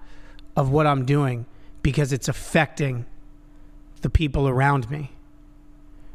of 0.57 0.71
what 0.71 0.87
I'm 0.87 1.05
doing 1.05 1.45
because 1.83 2.13
it's 2.13 2.29
affecting 2.29 3.05
the 4.01 4.09
people 4.09 4.49
around 4.49 4.91
me. 4.91 5.11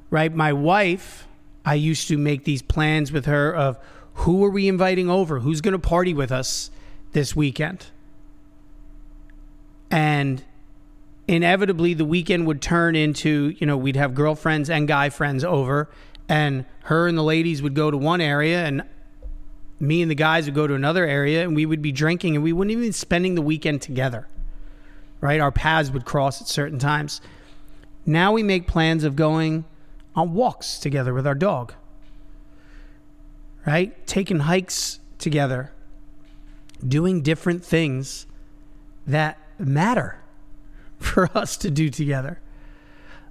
Right? 0.10 0.34
My 0.34 0.51
wife, 0.51 1.27
I 1.63 1.75
used 1.75 2.08
to 2.08 2.17
make 2.17 2.43
these 2.43 2.63
plans 2.63 3.12
with 3.12 3.25
her 3.25 3.53
of 3.53 3.77
who 4.15 4.43
are 4.43 4.50
we 4.50 4.67
inviting 4.67 5.12
over? 5.12 5.39
Who's 5.41 5.62
going 5.62 5.74
to 5.74 5.79
party 5.79 6.15
with 6.15 6.31
us 6.31 6.72
this 7.12 7.36
weekend? 7.36 7.86
And 9.91 10.43
inevitably 11.27 11.93
the 11.93 12.05
weekend 12.05 12.48
would 12.48 12.62
turn 12.62 12.96
into, 12.96 13.55
you 13.58 13.67
know, 13.67 13.77
we'd 13.77 13.96
have 13.96 14.13
girlfriends 14.13 14.69
and 14.69 14.88
guy 14.88 15.10
friends 15.10 15.43
over 15.43 15.89
and 16.27 16.65
her 16.84 17.08
and 17.08 17.17
the 17.17 17.24
ladies 17.24 17.62
would 17.62 17.74
go 17.74 17.89
to 17.89 17.98
one 17.98 18.22
area 18.22 18.65
and 18.65 18.84
me 19.79 20.01
and 20.01 20.12
the 20.12 20.15
guys 20.15 20.46
would 20.46 20.55
go 20.55 20.67
to 20.67 20.74
another 20.74 21.05
area 21.05 21.43
and 21.43 21.55
we 21.55 21.65
would 21.65 21.81
be 21.81 21.91
drinking 21.91 22.36
and 22.36 22.43
we 22.43 22.53
wouldn't 22.53 22.72
even 22.72 22.84
be 22.84 22.91
spending 22.91 23.36
the 23.36 23.41
weekend 23.41 23.81
together 23.81 24.27
right? 25.22 25.41
Our 25.41 25.51
paths 25.51 25.91
would 25.91 26.05
cross 26.05 26.41
at 26.41 26.48
certain 26.48 26.79
times. 26.79 27.19
Now 28.05 28.31
we 28.31 28.41
make 28.41 28.67
plans 28.67 29.03
of 29.03 29.17
going 29.17 29.65
on 30.15 30.34
walks 30.34 30.79
together 30.79 31.13
with 31.13 31.27
our 31.27 31.36
dog 31.36 31.74
right? 33.65 34.08
Taking 34.08 34.39
hikes 34.39 35.00
together 35.17 35.72
doing 36.86 37.22
different 37.22 37.63
things 37.63 38.25
that 39.05 39.38
matter 39.60 40.18
for 41.00 41.30
us 41.38 41.58
to 41.58 41.70
do 41.70 41.89
together 41.89 42.39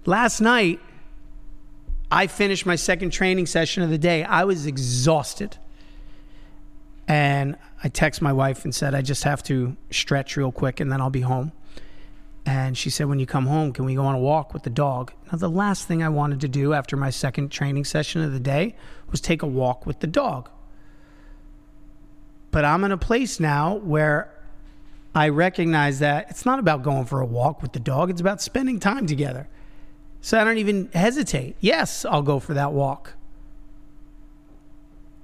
last 0.05 0.41
night 0.41 0.81
I 2.11 2.27
finished 2.27 2.65
my 2.65 2.77
second 2.77 3.11
training 3.11 3.47
session 3.47 3.83
of 3.83 3.91
the 3.91 3.99
day. 3.99 4.25
I 4.25 4.45
was 4.45 4.67
exhausted. 4.67 5.59
And 7.07 7.57
I 7.83 7.89
texted 7.89 8.23
my 8.23 8.33
wife 8.33 8.65
and 8.65 8.75
said, 8.75 8.95
I 8.95 9.03
just 9.03 9.25
have 9.25 9.43
to 9.45 9.77
stretch 9.91 10.37
real 10.37 10.53
quick 10.53 10.81
and 10.81 10.91
then 10.91 11.01
I'll 11.01 11.11
be 11.11 11.23
home. 11.23 11.53
And 12.45 12.79
she 12.79 12.89
said, 12.89 13.09
When 13.09 13.19
you 13.19 13.27
come 13.27 13.47
home, 13.47 13.73
can 13.73 13.85
we 13.85 13.95
go 13.95 14.05
on 14.05 14.15
a 14.15 14.19
walk 14.19 14.55
with 14.55 14.63
the 14.63 14.71
dog? 14.71 15.13
Now, 15.31 15.39
the 15.39 15.51
last 15.51 15.87
thing 15.87 16.03
I 16.03 16.09
wanted 16.09 16.41
to 16.41 16.49
do 16.49 16.73
after 16.73 16.97
my 16.97 17.11
second 17.11 17.51
training 17.51 17.85
session 17.85 18.23
of 18.23 18.33
the 18.33 18.41
day 18.41 18.75
was 19.11 19.21
take 19.21 19.43
a 19.43 19.47
walk 19.47 19.85
with 19.85 20.01
the 20.01 20.07
dog. 20.07 20.49
But 22.51 22.65
I'm 22.65 22.85
in 22.85 22.93
a 22.93 22.99
place 22.99 23.39
now 23.39 23.77
where 23.77 24.33
I 25.15 25.29
recognize 25.29 25.99
that 26.01 26.31
it's 26.31 26.45
not 26.45 26.59
about 26.59 26.83
going 26.83 27.05
for 27.07 27.21
a 27.21 27.27
walk 27.27 27.63
with 27.63 27.73
the 27.73 27.81
dog, 27.81 28.11
it's 28.11 28.21
about 28.21 28.41
spending 28.41 28.79
time 28.79 29.07
together. 29.07 29.49
So 30.21 30.39
I 30.39 30.45
don't 30.45 30.59
even 30.59 30.91
hesitate. 30.93 31.57
Yes, 31.61 32.05
I'll 32.05 32.23
go 32.23 32.39
for 32.39 32.55
that 32.55 32.73
walk. 32.73 33.15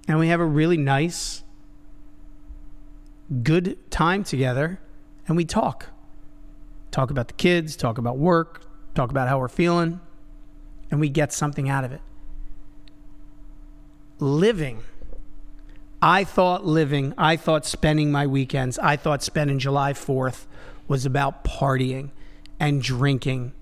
And 0.07 0.19
we 0.19 0.29
have 0.29 0.41
a 0.41 0.45
really 0.45 0.77
nice, 0.77 1.43
good 3.43 3.79
time 3.91 4.23
together 4.23 4.81
and 5.27 5.37
we 5.37 5.45
talk. 5.45 5.87
Talk 6.91 7.11
about 7.11 7.29
the 7.29 7.35
kids, 7.35 7.77
talk 7.77 7.99
about 7.99 8.19
work, 8.19 8.63
talk 8.95 9.11
about 9.11 9.29
how 9.29 9.39
we're 9.39 9.49
feeling, 9.49 10.01
and 10.91 11.01
we 11.01 11.09
get 11.09 11.33
something 11.33 11.69
out 11.69 11.85
of 11.85 11.93
it. 11.93 12.01
Living. 14.21 14.83
I 16.05 16.25
thought 16.25 16.67
living, 16.67 17.15
I 17.17 17.37
thought 17.37 17.65
spending 17.65 18.13
my 18.13 18.27
weekends, 18.27 18.79
I 18.79 18.95
thought 18.95 19.23
spending 19.23 19.59
July 19.59 19.95
4th 19.95 20.45
was 20.87 21.07
about 21.07 21.45
partying 21.45 22.11
and 22.61 22.83
drinking. 22.83 23.55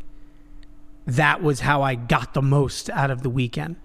That 1.07 1.41
was 1.41 1.61
how 1.61 1.83
I 1.83 1.95
got 1.95 2.35
the 2.35 2.43
most 2.43 2.91
out 2.91 3.13
of 3.13 3.23
the 3.23 3.31
weekend. 3.31 3.77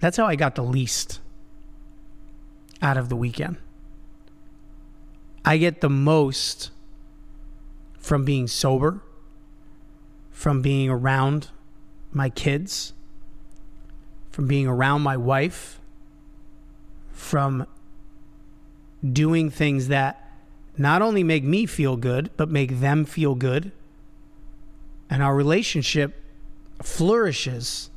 That's 0.00 0.18
how 0.18 0.26
I 0.26 0.36
got 0.36 0.54
the 0.54 0.62
least 0.62 1.20
out 2.82 2.98
of 2.98 3.08
the 3.08 3.16
weekend. 3.16 3.56
I 5.42 5.56
get 5.56 5.80
the 5.80 5.88
most 5.88 6.72
from 7.96 8.26
being 8.26 8.48
sober, 8.48 9.00
from 10.30 10.60
being 10.60 10.90
around 10.90 11.48
my 12.12 12.28
kids, 12.28 12.92
from 14.30 14.46
being 14.46 14.66
around 14.66 15.00
my 15.00 15.16
wife, 15.16 15.80
from 17.22 17.66
doing 19.12 19.48
things 19.48 19.88
that 19.88 20.28
not 20.76 21.00
only 21.00 21.22
make 21.22 21.44
me 21.44 21.66
feel 21.66 21.96
good, 21.96 22.30
but 22.36 22.48
make 22.48 22.80
them 22.80 23.04
feel 23.04 23.34
good. 23.34 23.70
And 25.08 25.22
our 25.22 25.34
relationship 25.34 26.20
flourishes 26.82 27.90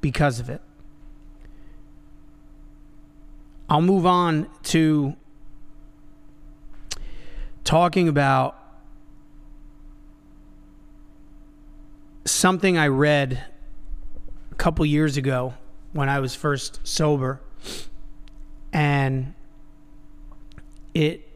because 0.00 0.40
of 0.40 0.50
it. 0.50 0.60
I'll 3.68 3.80
move 3.80 4.06
on 4.06 4.48
to 4.64 5.14
talking 7.64 8.08
about 8.08 8.58
something 12.24 12.76
I 12.76 12.88
read 12.88 13.44
a 14.50 14.54
couple 14.56 14.84
years 14.84 15.16
ago 15.16 15.54
when 15.92 16.08
I 16.08 16.20
was 16.20 16.34
first 16.34 16.80
sober. 16.84 17.40
And 18.76 19.32
it 20.92 21.26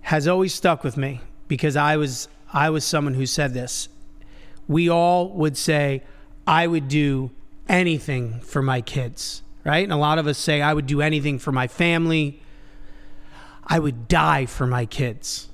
has 0.00 0.26
always 0.26 0.52
stuck 0.52 0.82
with 0.82 0.96
me 0.96 1.20
because 1.46 1.76
I 1.76 1.96
was 1.96 2.26
I 2.52 2.70
was 2.70 2.84
someone 2.84 3.14
who 3.14 3.24
said 3.24 3.54
this. 3.54 3.88
We 4.66 4.90
all 4.90 5.28
would 5.28 5.56
say, 5.56 6.02
I 6.44 6.66
would 6.66 6.88
do 6.88 7.30
anything 7.68 8.40
for 8.40 8.62
my 8.62 8.80
kids, 8.80 9.42
right? 9.64 9.84
And 9.84 9.92
a 9.92 9.96
lot 9.96 10.18
of 10.18 10.26
us 10.26 10.38
say, 10.38 10.60
I 10.60 10.74
would 10.74 10.88
do 10.88 11.00
anything 11.00 11.38
for 11.38 11.52
my 11.52 11.68
family. 11.68 12.42
I 13.64 13.78
would 13.78 14.08
die 14.08 14.46
for 14.46 14.66
my 14.66 14.86
kids. 14.86 15.50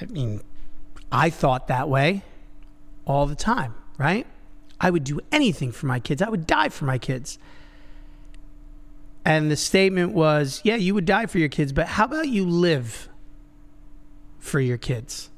I 0.00 0.06
mean, 0.06 0.40
I 1.12 1.28
thought 1.28 1.68
that 1.68 1.90
way 1.90 2.22
all 3.04 3.26
the 3.26 3.34
time, 3.34 3.74
right? 3.98 4.26
I 4.80 4.88
would 4.88 5.04
do 5.04 5.20
anything 5.30 5.70
for 5.70 5.84
my 5.84 6.00
kids. 6.00 6.22
I 6.22 6.30
would 6.30 6.46
die 6.46 6.70
for 6.70 6.86
my 6.86 6.96
kids. 6.96 7.38
And 9.24 9.50
the 9.50 9.56
statement 9.56 10.12
was, 10.12 10.60
yeah, 10.64 10.76
you 10.76 10.94
would 10.94 11.06
die 11.06 11.26
for 11.26 11.38
your 11.38 11.48
kids, 11.48 11.72
but 11.72 11.86
how 11.86 12.04
about 12.04 12.28
you 12.28 12.44
live 12.44 13.08
for 14.38 14.60
your 14.60 14.76
kids? 14.76 15.30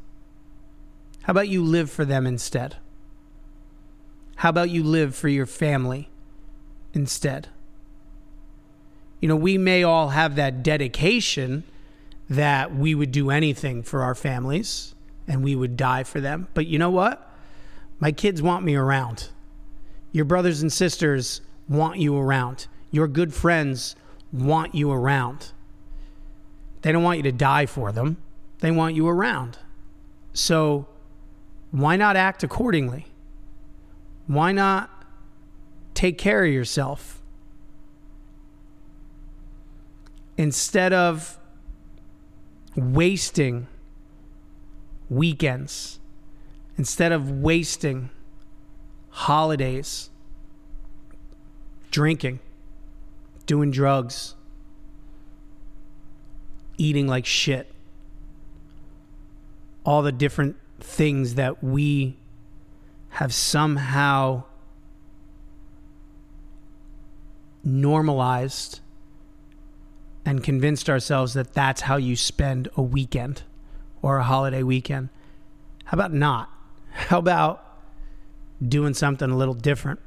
How 1.23 1.31
about 1.31 1.49
you 1.49 1.63
live 1.63 1.91
for 1.91 2.05
them 2.05 2.27
instead? 2.27 2.77
How 4.37 4.51
about 4.51 4.71
you 4.71 4.83
live 4.83 5.15
for 5.15 5.29
your 5.29 5.47
family 5.47 6.11
instead? 6.93 7.49
You 9.21 9.29
know, 9.29 9.37
we 9.37 9.57
may 9.57 9.83
all 9.83 10.11
have 10.11 10.37
that 10.37 10.63
dedication 10.63 11.65
that 12.29 12.75
we 12.75 12.95
would 12.95 13.13
do 13.13 13.31
anything 13.31 13.83
for 13.83 14.03
our 14.03 14.15
families 14.15 14.95
and 15.29 15.43
we 15.43 15.55
would 15.55 15.77
die 15.77 16.05
for 16.05 16.21
them. 16.21 16.49
But 16.55 16.67
you 16.67 16.79
know 16.79 16.91
what? 16.91 17.23
My 17.99 18.13
kids 18.13 18.43
want 18.43 18.65
me 18.65 18.75
around. 18.75 19.29
Your 20.13 20.25
brothers 20.25 20.61
and 20.61 20.73
sisters 20.73 21.41
want 21.69 21.99
you 21.99 22.17
around. 22.17 22.67
Your 22.91 23.09
good 23.09 23.35
friends 23.35 23.97
want 24.33 24.75
you 24.75 24.91
around. 24.91 25.53
They 26.83 26.93
don't 26.93 27.03
want 27.03 27.19
you 27.19 27.23
to 27.25 27.33
die 27.33 27.67
for 27.67 27.93
them, 27.93 28.19
they 28.61 28.71
want 28.71 28.95
you 28.95 29.09
around. 29.09 29.59
So, 30.33 30.87
why 31.71 31.97
not 31.97 32.17
act 32.17 32.43
accordingly? 32.43 33.07
Why 34.27 34.53
not 34.53 34.91
take 35.95 36.19
care 36.19 36.45
of 36.45 36.53
yourself? 36.53 37.23
Instead 40.37 40.93
of 40.93 41.39
wasting 42.75 43.67
weekends, 45.09 45.99
instead 46.77 47.13
of 47.13 47.31
wasting 47.31 48.11
holidays 49.11 50.11
drinking, 51.91 52.41
doing 53.47 53.71
drugs, 53.71 54.35
eating 56.77 57.07
like 57.07 57.25
shit, 57.25 57.73
all 59.85 60.03
the 60.03 60.13
different 60.13 60.57
things 60.81 61.37
that 61.37 61.63
we 61.63 62.17
have 63.11 63.33
somehow 63.33 64.43
normalized 67.65 68.81
and 70.25 70.43
convinced 70.43 70.91
ourselves 70.91 71.35
that 71.35 71.55
that's 71.55 71.83
how 71.83 71.97
you 71.97 72.17
spend 72.17 72.69
a 72.77 72.83
weekend 72.83 73.43
or 74.03 74.19
a 74.19 74.25
holiday 74.25 74.63
weekend. 74.63 75.09
How 75.85 75.97
about 75.97 76.13
not? 76.13 76.51
How 76.91 77.19
about 77.19 77.63
doing 78.67 78.95
something 78.95 79.31
a 79.31 79.37
little 79.37 79.55
different? 79.55 80.01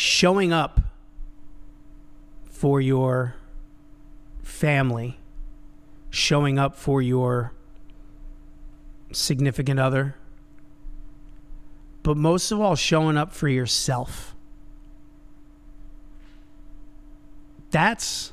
Showing 0.00 0.50
up 0.50 0.80
for 2.46 2.80
your 2.80 3.34
family, 4.42 5.18
showing 6.08 6.58
up 6.58 6.74
for 6.74 7.02
your 7.02 7.52
significant 9.12 9.78
other, 9.78 10.16
but 12.02 12.16
most 12.16 12.50
of 12.50 12.58
all, 12.58 12.74
showing 12.76 13.18
up 13.18 13.30
for 13.30 13.46
yourself. 13.46 14.34
That's 17.70 18.32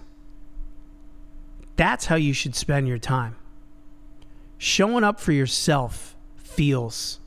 that's 1.75 2.05
how 2.05 2.15
you 2.15 2.31
should 2.31 2.55
spend 2.55 2.87
your 2.87 2.97
time. 2.97 3.35
Showing 4.57 5.03
up 5.03 5.19
for 5.19 5.33
yourself 5.33 6.15
feels 6.37 7.19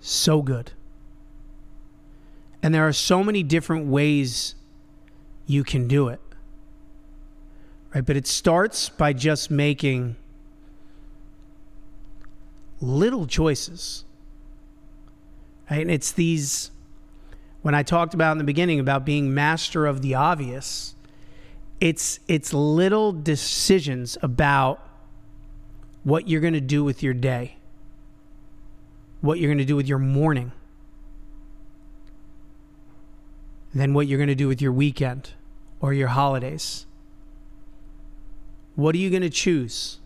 so 0.00 0.40
good. 0.40 0.72
And 2.64 2.74
there 2.74 2.88
are 2.88 2.94
so 2.94 3.22
many 3.22 3.42
different 3.42 3.88
ways 3.88 4.54
you 5.46 5.64
can 5.64 5.86
do 5.86 6.08
it. 6.08 6.18
Right? 7.94 8.02
But 8.02 8.16
it 8.16 8.26
starts 8.26 8.88
by 8.88 9.12
just 9.12 9.50
making 9.50 10.16
little 12.80 13.26
choices. 13.26 14.06
Right? 15.70 15.82
And 15.82 15.90
it's 15.90 16.10
these 16.10 16.70
when 17.60 17.74
I 17.74 17.82
talked 17.82 18.14
about 18.14 18.32
in 18.32 18.38
the 18.38 18.44
beginning 18.44 18.80
about 18.80 19.04
being 19.04 19.34
master 19.34 19.84
of 19.84 20.00
the 20.00 20.14
obvious, 20.14 20.94
it's 21.82 22.18
it's 22.28 22.54
little 22.54 23.12
decisions 23.12 24.16
about 24.22 24.80
what 26.02 26.28
you're 26.28 26.40
going 26.40 26.54
to 26.54 26.62
do 26.62 26.82
with 26.82 27.02
your 27.02 27.12
day. 27.12 27.56
What 29.20 29.38
you're 29.38 29.50
going 29.50 29.58
to 29.58 29.66
do 29.66 29.76
with 29.76 29.86
your 29.86 29.98
morning 29.98 30.52
than 33.74 33.92
what 33.92 34.06
you're 34.06 34.18
going 34.18 34.28
to 34.28 34.34
do 34.34 34.48
with 34.48 34.62
your 34.62 34.72
weekend 34.72 35.30
or 35.80 35.92
your 35.92 36.08
holidays. 36.08 36.86
What 38.76 38.94
are 38.94 38.98
you 38.98 39.10
going 39.10 39.22
to 39.22 39.30
choose? 39.30 39.98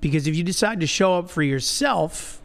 Because 0.00 0.26
if 0.26 0.36
you 0.36 0.44
decide 0.44 0.78
to 0.80 0.86
show 0.86 1.18
up 1.18 1.28
for 1.28 1.42
yourself 1.42 2.40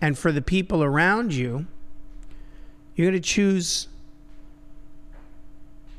and 0.00 0.16
for 0.16 0.32
the 0.32 0.40
people 0.40 0.82
around 0.82 1.34
you, 1.34 1.66
you're 2.96 3.10
going 3.10 3.20
to 3.20 3.28
choose 3.28 3.88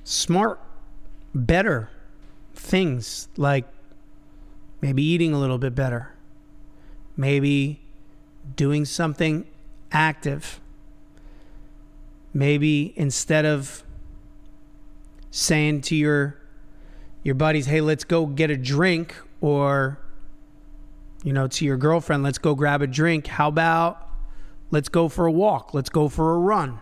smart, 0.04 0.60
better 1.34 1.90
things 2.56 3.28
like 3.38 3.66
maybe 4.82 5.04
eating 5.04 5.34
a 5.34 5.40
little 5.40 5.60
bit 5.60 5.76
better, 5.76 6.14
maybe 7.16 7.81
doing 8.56 8.86
something 8.86 9.45
active, 9.91 10.60
maybe 12.34 12.93
instead 12.95 13.45
of 13.45 13.84
saying 15.30 15.82
to 15.82 15.95
your 15.95 16.38
your 17.23 17.36
buddies, 17.36 17.67
"Hey, 17.67 17.82
let's 17.82 18.04
go 18.04 18.25
get 18.25 18.49
a 18.49 18.58
drink," 18.58 19.15
or 19.41 19.99
you 21.23 21.34
know, 21.34 21.47
to 21.47 21.65
your 21.65 21.77
girlfriend, 21.77 22.23
"Let's 22.23 22.39
go 22.39 22.56
grab 22.56 22.82
a 22.82 22.88
drink." 22.88 23.27
How 23.27 23.47
about 23.47 24.10
let's 24.71 24.89
go 24.89 25.08
for 25.08 25.25
a 25.25 25.32
walk? 25.32 25.73
Let's 25.73 25.89
go 25.89 26.10
for 26.10 26.34
a 26.34 26.38
run. 26.38 26.80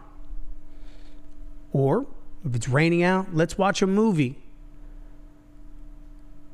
Or 1.72 2.08
if 2.46 2.56
it's 2.56 2.70
raining 2.70 3.04
out, 3.04 3.34
let's 3.34 3.58
watch 3.58 3.82
a 3.82 3.88
movie. 3.88 4.38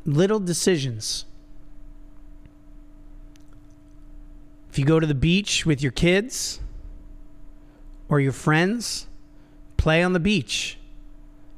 Little 0.05 0.39
decisions. 0.39 1.25
If 4.75 4.79
you 4.79 4.83
go 4.83 4.99
to 4.99 5.07
the 5.07 5.15
beach 5.15 5.65
with 5.65 5.81
your 5.81 5.93
kids 5.93 6.59
or 8.09 8.19
your 8.19 8.33
friends, 8.33 9.07
play 9.77 10.03
on 10.03 10.11
the 10.11 10.19
beach. 10.19 10.77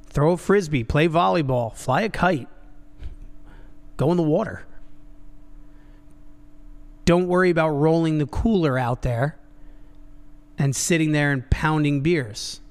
Throw 0.05 0.33
a 0.33 0.37
frisbee, 0.37 0.83
play 0.83 1.07
volleyball, 1.07 1.75
fly 1.75 2.01
a 2.01 2.09
kite, 2.09 2.47
go 3.97 4.11
in 4.11 4.17
the 4.17 4.21
water. 4.21 4.67
Don't 7.05 7.27
worry 7.27 7.49
about 7.49 7.69
rolling 7.69 8.19
the 8.19 8.27
cooler 8.27 8.77
out 8.77 9.01
there 9.01 9.39
and 10.59 10.75
sitting 10.75 11.11
there 11.11 11.31
and 11.31 11.49
pounding 11.49 12.01
beers. 12.01 12.61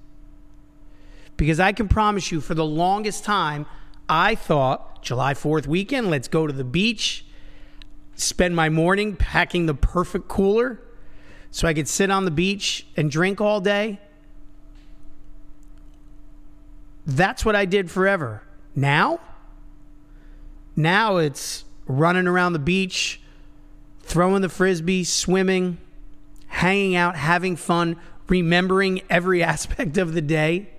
Because 1.36 1.58
I 1.58 1.72
can 1.72 1.88
promise 1.88 2.30
you, 2.30 2.40
for 2.40 2.54
the 2.54 2.64
longest 2.64 3.24
time, 3.24 3.66
I 4.08 4.36
thought 4.36 5.02
July 5.02 5.34
4th 5.34 5.66
weekend, 5.66 6.08
let's 6.08 6.28
go 6.28 6.46
to 6.46 6.52
the 6.52 6.62
beach, 6.62 7.25
spend 8.16 8.56
my 8.56 8.68
morning 8.68 9.14
packing 9.16 9.66
the 9.66 9.74
perfect 9.74 10.28
cooler 10.28 10.80
so 11.50 11.68
I 11.68 11.74
could 11.74 11.88
sit 11.88 12.10
on 12.10 12.24
the 12.24 12.30
beach 12.30 12.86
and 12.96 13.10
drink 13.10 13.40
all 13.40 13.60
day. 13.60 14.00
That's 17.06 17.44
what 17.44 17.54
I 17.54 17.64
did 17.64 17.90
forever. 17.90 18.42
Now, 18.74 19.20
now 20.74 21.18
it's 21.18 21.64
running 21.86 22.26
around 22.26 22.52
the 22.52 22.58
beach, 22.58 23.20
throwing 24.02 24.42
the 24.42 24.48
frisbee, 24.48 25.04
swimming, 25.04 25.78
hanging 26.48 26.96
out, 26.96 27.16
having 27.16 27.56
fun, 27.56 27.96
remembering 28.28 29.02
every 29.08 29.42
aspect 29.42 29.96
of 29.96 30.14
the 30.14 30.22
day 30.22 30.70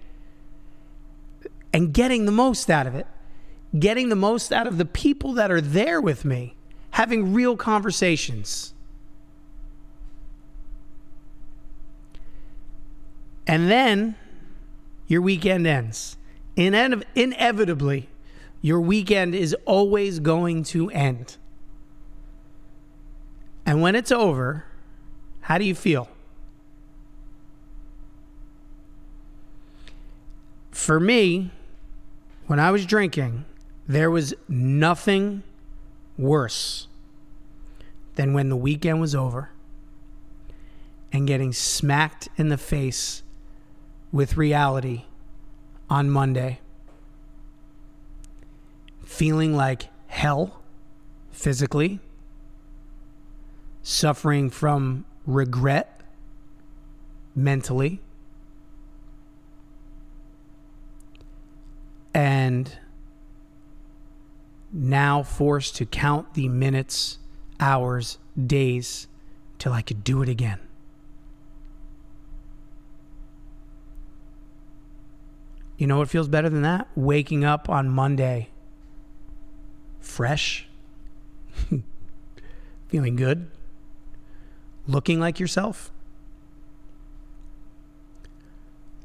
and 1.73 1.93
getting 1.93 2.26
the 2.26 2.32
most 2.32 2.69
out 2.69 2.88
of 2.88 2.95
it, 2.95 3.08
getting 3.78 4.10
the 4.10 4.15
most 4.15 4.52
out 4.52 4.67
of 4.67 4.78
the 4.78 4.86
people 4.86 5.34
that 5.34 5.52
are 5.52 5.62
there 5.62 6.02
with 6.02 6.26
me, 6.26 6.57
having 6.97 7.31
real 7.31 7.55
conversations. 7.55 8.73
And 13.45 13.69
then 13.69 14.15
your 15.05 15.21
weekend 15.21 15.67
ends. 15.67 16.17
Ine- 16.55 17.03
inevitably, 17.13 18.10
your 18.63 18.81
weekend 18.81 19.36
is 19.36 19.55
always 19.65 20.19
going 20.19 20.63
to 20.63 20.89
end. 20.89 21.38
And 23.63 23.79
when 23.79 23.93
it's 23.93 24.12
over, 24.12 24.65
how 25.41 25.60
do 25.60 25.65
you 25.65 25.75
feel? 25.75 26.10
For 30.71 30.99
me, 30.99 31.51
when 32.47 32.60
I 32.60 32.71
was 32.71 32.88
drinking, 32.88 33.45
there 33.88 34.10
was 34.10 34.33
nothing 34.47 35.43
worse 36.17 36.87
than 38.17 38.34
when 38.34 38.49
the 38.49 38.56
weekend 38.56 38.99
was 38.99 39.13
over 39.13 39.51
and 41.13 41.27
getting 41.27 41.53
smacked 41.53 42.27
in 42.36 42.49
the 42.49 42.58
face 42.58 43.21
with 44.12 44.36
reality 44.36 45.03
on 45.88 46.10
Monday. 46.10 46.60
Feeling 49.06 49.56
like 49.56 49.89
hell 50.08 50.62
physically, 51.32 51.99
suffering 53.84 54.49
from 54.49 55.06
regret 55.27 56.01
mentally 57.36 58.01
and 62.15 62.80
now 64.73 65.21
forced 65.21 65.75
to 65.75 65.86
count 65.86 66.34
the 66.34 66.49
minutes, 66.49 67.19
hours, 67.60 68.17
days 68.46 69.08
till 69.60 69.74
I 69.74 69.82
could 69.82 70.04
do 70.04 70.22
it 70.22 70.30
again. 70.30 70.60
You 75.78 75.86
know 75.88 76.00
what 76.00 76.10
feels 76.10 76.28
better 76.28 76.50
than 76.50 76.63
that? 76.63 76.88
Waking 76.96 77.46
up 77.46 77.70
on 77.70 77.89
Monday 77.89 78.50
fresh, 80.00 80.67
feeling 82.88 83.15
good, 83.15 83.52
looking 84.88 85.20
like 85.20 85.39
yourself. 85.39 85.91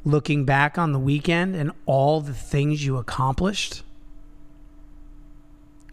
looking 0.04 0.44
back 0.44 0.78
on 0.78 0.92
the 0.92 0.98
weekend 0.98 1.54
and 1.54 1.70
all 1.86 2.20
the 2.20 2.34
things 2.34 2.84
you 2.84 2.96
accomplished, 2.96 3.82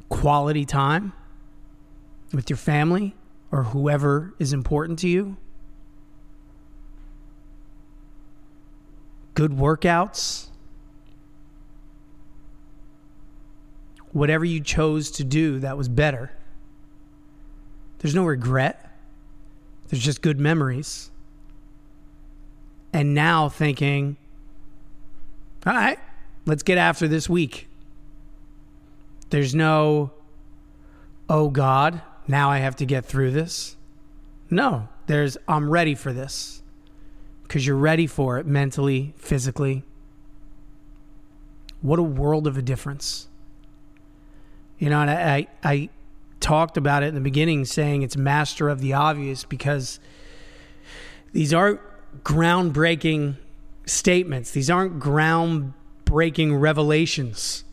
quality 0.10 0.66
time 0.66 1.14
with 2.34 2.50
your 2.50 2.58
family 2.58 3.16
or 3.52 3.64
whoever 3.64 4.34
is 4.40 4.54
important 4.54 5.00
to 5.00 5.08
you, 5.08 5.38
good 9.34 9.52
workouts, 9.52 10.48
whatever 14.12 14.46
you 14.46 14.62
chose 14.62 15.12
to 15.12 15.24
do 15.24 15.60
that 15.60 15.78
was 15.78 15.88
better. 15.88 16.32
There's 18.00 18.16
no 18.16 18.26
regret, 18.26 18.98
there's 19.88 20.04
just 20.04 20.22
good 20.22 20.40
memories 20.40 21.10
and 22.94 23.14
now 23.14 23.50
thinking, 23.50 24.18
all 25.66 25.74
right, 25.74 26.00
let's 26.46 26.64
get 26.64 26.78
after 26.78 27.08
this 27.08 27.30
week. 27.30 27.68
There's 29.30 29.54
no, 29.54 30.12
oh 31.30 31.50
God, 31.50 32.02
now 32.30 32.52
I 32.52 32.60
have 32.60 32.76
to 32.78 32.86
get 32.86 33.06
through 33.06 33.32
this. 33.32 33.76
No, 34.52 34.88
there's, 35.08 35.36
I'm 35.48 35.70
ready 35.70 35.96
for 35.96 36.14
this 36.14 36.62
because 37.44 37.66
you're 37.66 37.76
ready 37.76 38.06
for 38.06 38.38
it 38.38 38.46
mentally, 38.46 39.16
physically. 39.18 39.84
What 41.82 41.98
a 41.98 42.04
world 42.04 42.46
of 42.46 42.56
a 42.56 42.62
difference. 42.62 43.28
You 44.78 44.92
know, 44.92 45.02
and 45.02 45.10
I, 45.10 45.38
I, 45.38 45.48
I 45.64 45.90
talked 46.40 46.78
about 46.78 47.02
it 47.02 47.08
in 47.08 47.16
the 47.16 47.22
beginning 47.22 47.66
saying 47.66 48.04
it's 48.04 48.16
master 48.16 48.70
of 48.70 48.80
the 48.80 48.94
obvious 48.94 49.44
because 49.44 50.00
these 51.34 51.52
aren't 51.52 51.80
groundbreaking 52.24 53.38
statements. 53.88 54.52
These 54.52 54.70
aren't 54.70 55.00
groundbreaking 55.00 56.62
revelations, 56.62 57.64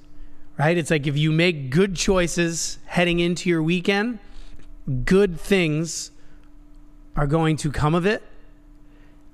right? 0.58 0.78
It's 0.78 0.90
like 0.90 1.06
if 1.06 1.18
you 1.18 1.30
make 1.30 1.68
good 1.68 1.94
choices 1.94 2.78
heading 2.86 3.20
into 3.20 3.50
your 3.50 3.62
weekend, 3.62 4.18
good 5.04 5.40
things 5.40 6.10
are 7.14 7.26
going 7.26 7.56
to 7.58 7.70
come 7.70 7.94
of 7.94 8.06
it. 8.06 8.22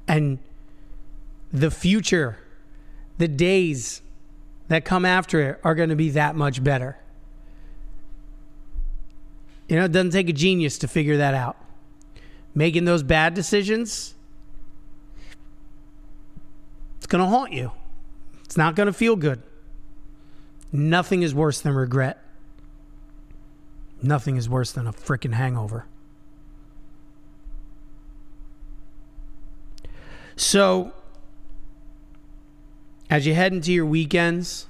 And 0.08 0.38
the 1.52 1.70
future, 1.70 2.38
the 3.18 3.28
days 3.28 4.02
that 4.68 4.84
come 4.84 5.04
after 5.04 5.40
it 5.50 5.60
are 5.62 5.74
going 5.74 5.90
to 5.90 5.96
be 5.96 6.10
that 6.10 6.34
much 6.34 6.62
better. 6.62 6.98
You 9.68 9.76
know, 9.76 9.84
it 9.84 9.92
doesn't 9.92 10.10
take 10.10 10.28
a 10.28 10.32
genius 10.32 10.78
to 10.78 10.88
figure 10.88 11.16
that 11.18 11.34
out. 11.34 11.56
Making 12.54 12.84
those 12.84 13.02
bad 13.02 13.34
decisions 13.34 14.14
it's 17.02 17.08
going 17.08 17.20
to 17.20 17.28
haunt 17.28 17.52
you. 17.52 17.72
It's 18.44 18.56
not 18.56 18.76
going 18.76 18.86
to 18.86 18.92
feel 18.92 19.16
good. 19.16 19.42
Nothing 20.70 21.22
is 21.22 21.34
worse 21.34 21.60
than 21.60 21.74
regret. 21.74 22.21
Nothing 24.02 24.36
is 24.36 24.48
worse 24.48 24.72
than 24.72 24.86
a 24.86 24.92
freaking 24.92 25.34
hangover. 25.34 25.86
So, 30.34 30.92
as 33.08 33.26
you 33.26 33.34
head 33.34 33.52
into 33.52 33.72
your 33.72 33.86
weekends 33.86 34.66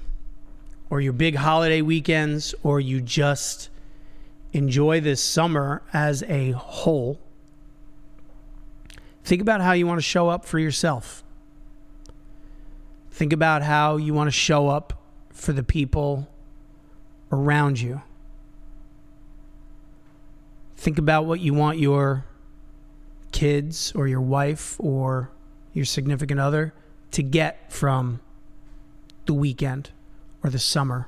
or 0.89 1.01
your 1.01 1.13
big 1.13 1.35
holiday 1.35 1.81
weekends, 1.81 2.53
or 2.61 2.79
you 2.79 3.01
just 3.01 3.69
enjoy 4.51 5.01
this 5.01 5.23
summer 5.23 5.81
as 5.91 6.21
a 6.23 6.51
whole, 6.51 7.19
think 9.23 9.41
about 9.41 9.61
how 9.61 9.71
you 9.71 9.87
want 9.87 9.97
to 9.97 10.03
show 10.03 10.29
up 10.29 10.45
for 10.45 10.59
yourself. 10.59 11.23
Think 13.09 13.33
about 13.33 13.63
how 13.63 13.97
you 13.97 14.13
want 14.13 14.27
to 14.27 14.31
show 14.31 14.67
up 14.67 15.01
for 15.31 15.53
the 15.53 15.63
people 15.63 16.27
around 17.31 17.79
you. 17.79 18.03
Think 20.83 20.97
about 20.97 21.25
what 21.25 21.39
you 21.39 21.53
want 21.53 21.77
your 21.77 22.25
kids 23.31 23.93
or 23.95 24.05
your 24.05 24.19
wife 24.19 24.75
or 24.79 25.31
your 25.71 25.85
significant 25.85 26.41
other 26.41 26.73
to 27.11 27.23
get 27.23 27.71
from 27.71 28.19
the 29.25 29.33
weekend 29.33 29.91
or 30.43 30.49
the 30.49 30.59
summer 30.59 31.07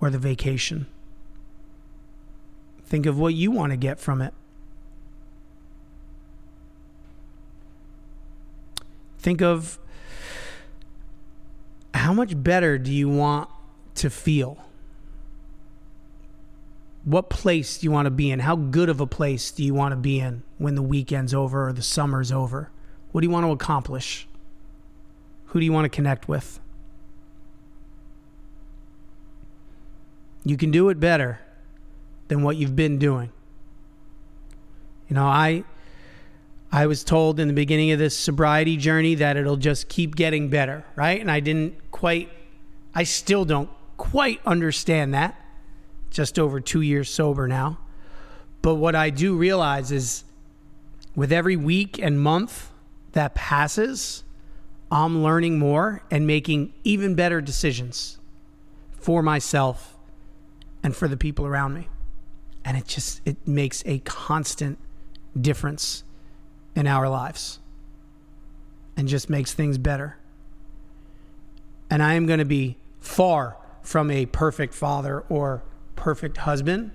or 0.00 0.10
the 0.10 0.18
vacation. 0.18 0.88
Think 2.84 3.06
of 3.06 3.16
what 3.16 3.34
you 3.34 3.52
want 3.52 3.70
to 3.70 3.76
get 3.76 4.00
from 4.00 4.20
it. 4.20 4.34
Think 9.20 9.40
of 9.40 9.78
how 11.94 12.12
much 12.12 12.32
better 12.42 12.78
do 12.78 12.92
you 12.92 13.08
want 13.08 13.48
to 13.94 14.10
feel? 14.10 14.58
What 17.04 17.30
place 17.30 17.78
do 17.78 17.86
you 17.86 17.90
want 17.90 18.06
to 18.06 18.10
be 18.10 18.30
in? 18.30 18.40
How 18.40 18.54
good 18.54 18.88
of 18.88 19.00
a 19.00 19.06
place 19.06 19.50
do 19.50 19.64
you 19.64 19.74
want 19.74 19.92
to 19.92 19.96
be 19.96 20.20
in 20.20 20.42
when 20.58 20.76
the 20.76 20.82
weekend's 20.82 21.34
over 21.34 21.68
or 21.68 21.72
the 21.72 21.82
summer's 21.82 22.30
over? 22.30 22.70
What 23.10 23.22
do 23.22 23.26
you 23.26 23.30
want 23.30 23.46
to 23.46 23.50
accomplish? 23.50 24.28
Who 25.46 25.58
do 25.58 25.64
you 25.64 25.72
want 25.72 25.84
to 25.84 25.88
connect 25.88 26.28
with? 26.28 26.60
You 30.44 30.56
can 30.56 30.70
do 30.70 30.88
it 30.88 30.98
better 30.98 31.40
than 32.28 32.42
what 32.42 32.56
you've 32.56 32.76
been 32.76 32.98
doing. 32.98 33.32
You 35.08 35.14
know, 35.14 35.26
I 35.26 35.64
I 36.70 36.86
was 36.86 37.04
told 37.04 37.38
in 37.38 37.48
the 37.48 37.54
beginning 37.54 37.90
of 37.90 37.98
this 37.98 38.16
sobriety 38.16 38.78
journey 38.78 39.14
that 39.16 39.36
it'll 39.36 39.58
just 39.58 39.88
keep 39.88 40.16
getting 40.16 40.48
better, 40.48 40.84
right? 40.96 41.20
And 41.20 41.30
I 41.30 41.40
didn't 41.40 41.74
quite 41.90 42.30
I 42.94 43.04
still 43.04 43.44
don't 43.44 43.68
quite 43.98 44.40
understand 44.46 45.12
that. 45.14 45.41
Just 46.12 46.38
over 46.38 46.60
2 46.60 46.80
years 46.80 47.10
sober 47.10 47.48
now. 47.48 47.78
But 48.60 48.76
what 48.76 48.94
I 48.94 49.10
do 49.10 49.36
realize 49.36 49.90
is 49.90 50.22
with 51.16 51.32
every 51.32 51.56
week 51.56 51.98
and 51.98 52.20
month 52.20 52.70
that 53.12 53.34
passes, 53.34 54.22
I'm 54.92 55.24
learning 55.24 55.58
more 55.58 56.04
and 56.10 56.24
making 56.26 56.72
even 56.84 57.16
better 57.16 57.40
decisions 57.40 58.18
for 58.92 59.20
myself 59.20 59.96
and 60.84 60.94
for 60.94 61.08
the 61.08 61.16
people 61.16 61.44
around 61.44 61.74
me 61.74 61.88
and 62.64 62.76
it 62.76 62.86
just 62.86 63.20
it 63.24 63.36
makes 63.46 63.82
a 63.86 63.98
constant 64.00 64.78
difference 65.38 66.04
in 66.74 66.86
our 66.86 67.08
lives 67.08 67.58
and 68.96 69.08
just 69.08 69.28
makes 69.28 69.52
things 69.52 69.78
better 69.78 70.16
and 71.90 72.02
i 72.02 72.14
am 72.14 72.26
going 72.26 72.38
to 72.38 72.44
be 72.44 72.76
far 73.00 73.56
from 73.82 74.10
a 74.10 74.26
perfect 74.26 74.74
father 74.74 75.24
or 75.28 75.62
perfect 75.96 76.38
husband 76.38 76.90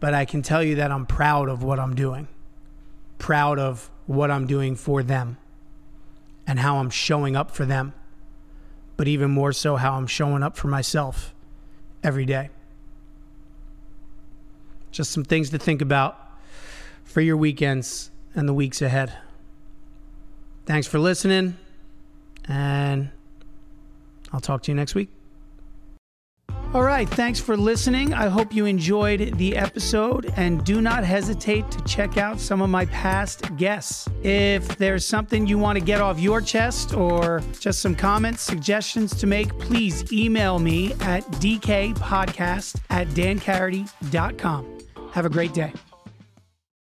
but 0.00 0.14
i 0.14 0.24
can 0.24 0.42
tell 0.42 0.62
you 0.62 0.74
that 0.76 0.90
i'm 0.90 1.06
proud 1.06 1.48
of 1.48 1.62
what 1.62 1.78
i'm 1.78 1.94
doing 1.94 2.28
proud 3.18 3.58
of 3.58 3.90
what 4.06 4.30
i'm 4.30 4.46
doing 4.46 4.74
for 4.74 5.02
them 5.02 5.36
and 6.46 6.58
how 6.58 6.78
i'm 6.78 6.90
showing 6.90 7.36
up 7.36 7.50
for 7.50 7.64
them 7.64 7.92
but 8.96 9.06
even 9.08 9.30
more 9.30 9.52
so 9.52 9.76
how 9.76 9.94
i'm 9.94 10.06
showing 10.06 10.42
up 10.42 10.56
for 10.56 10.68
myself 10.68 11.34
every 12.02 12.24
day 12.24 12.50
just 14.90 15.10
some 15.10 15.24
things 15.24 15.50
to 15.50 15.58
think 15.58 15.80
about 15.80 16.18
for 17.02 17.20
your 17.20 17.36
weekends 17.36 18.10
and 18.34 18.48
the 18.48 18.54
weeks 18.54 18.80
ahead. 18.80 19.12
Thanks 20.66 20.86
for 20.86 20.98
listening, 20.98 21.56
and 22.46 23.10
I'll 24.32 24.40
talk 24.40 24.62
to 24.64 24.70
you 24.70 24.76
next 24.76 24.94
week. 24.94 25.21
All 26.74 26.82
right, 26.82 27.06
thanks 27.06 27.38
for 27.38 27.54
listening. 27.54 28.14
I 28.14 28.28
hope 28.28 28.54
you 28.54 28.64
enjoyed 28.64 29.36
the 29.36 29.58
episode 29.58 30.32
and 30.36 30.64
do 30.64 30.80
not 30.80 31.04
hesitate 31.04 31.70
to 31.70 31.84
check 31.84 32.16
out 32.16 32.40
some 32.40 32.62
of 32.62 32.70
my 32.70 32.86
past 32.86 33.54
guests. 33.56 34.08
If 34.22 34.78
there's 34.78 35.04
something 35.04 35.46
you 35.46 35.58
want 35.58 35.78
to 35.78 35.84
get 35.84 36.00
off 36.00 36.18
your 36.18 36.40
chest 36.40 36.94
or 36.94 37.42
just 37.60 37.82
some 37.82 37.94
comments, 37.94 38.40
suggestions 38.40 39.14
to 39.16 39.26
make, 39.26 39.50
please 39.58 40.10
email 40.14 40.58
me 40.58 40.94
at 41.00 41.24
dkpodcast 41.32 42.80
at 42.88 43.06
dancarity.com. 43.08 44.78
Have 45.12 45.26
a 45.26 45.30
great 45.30 45.52
day. 45.52 45.74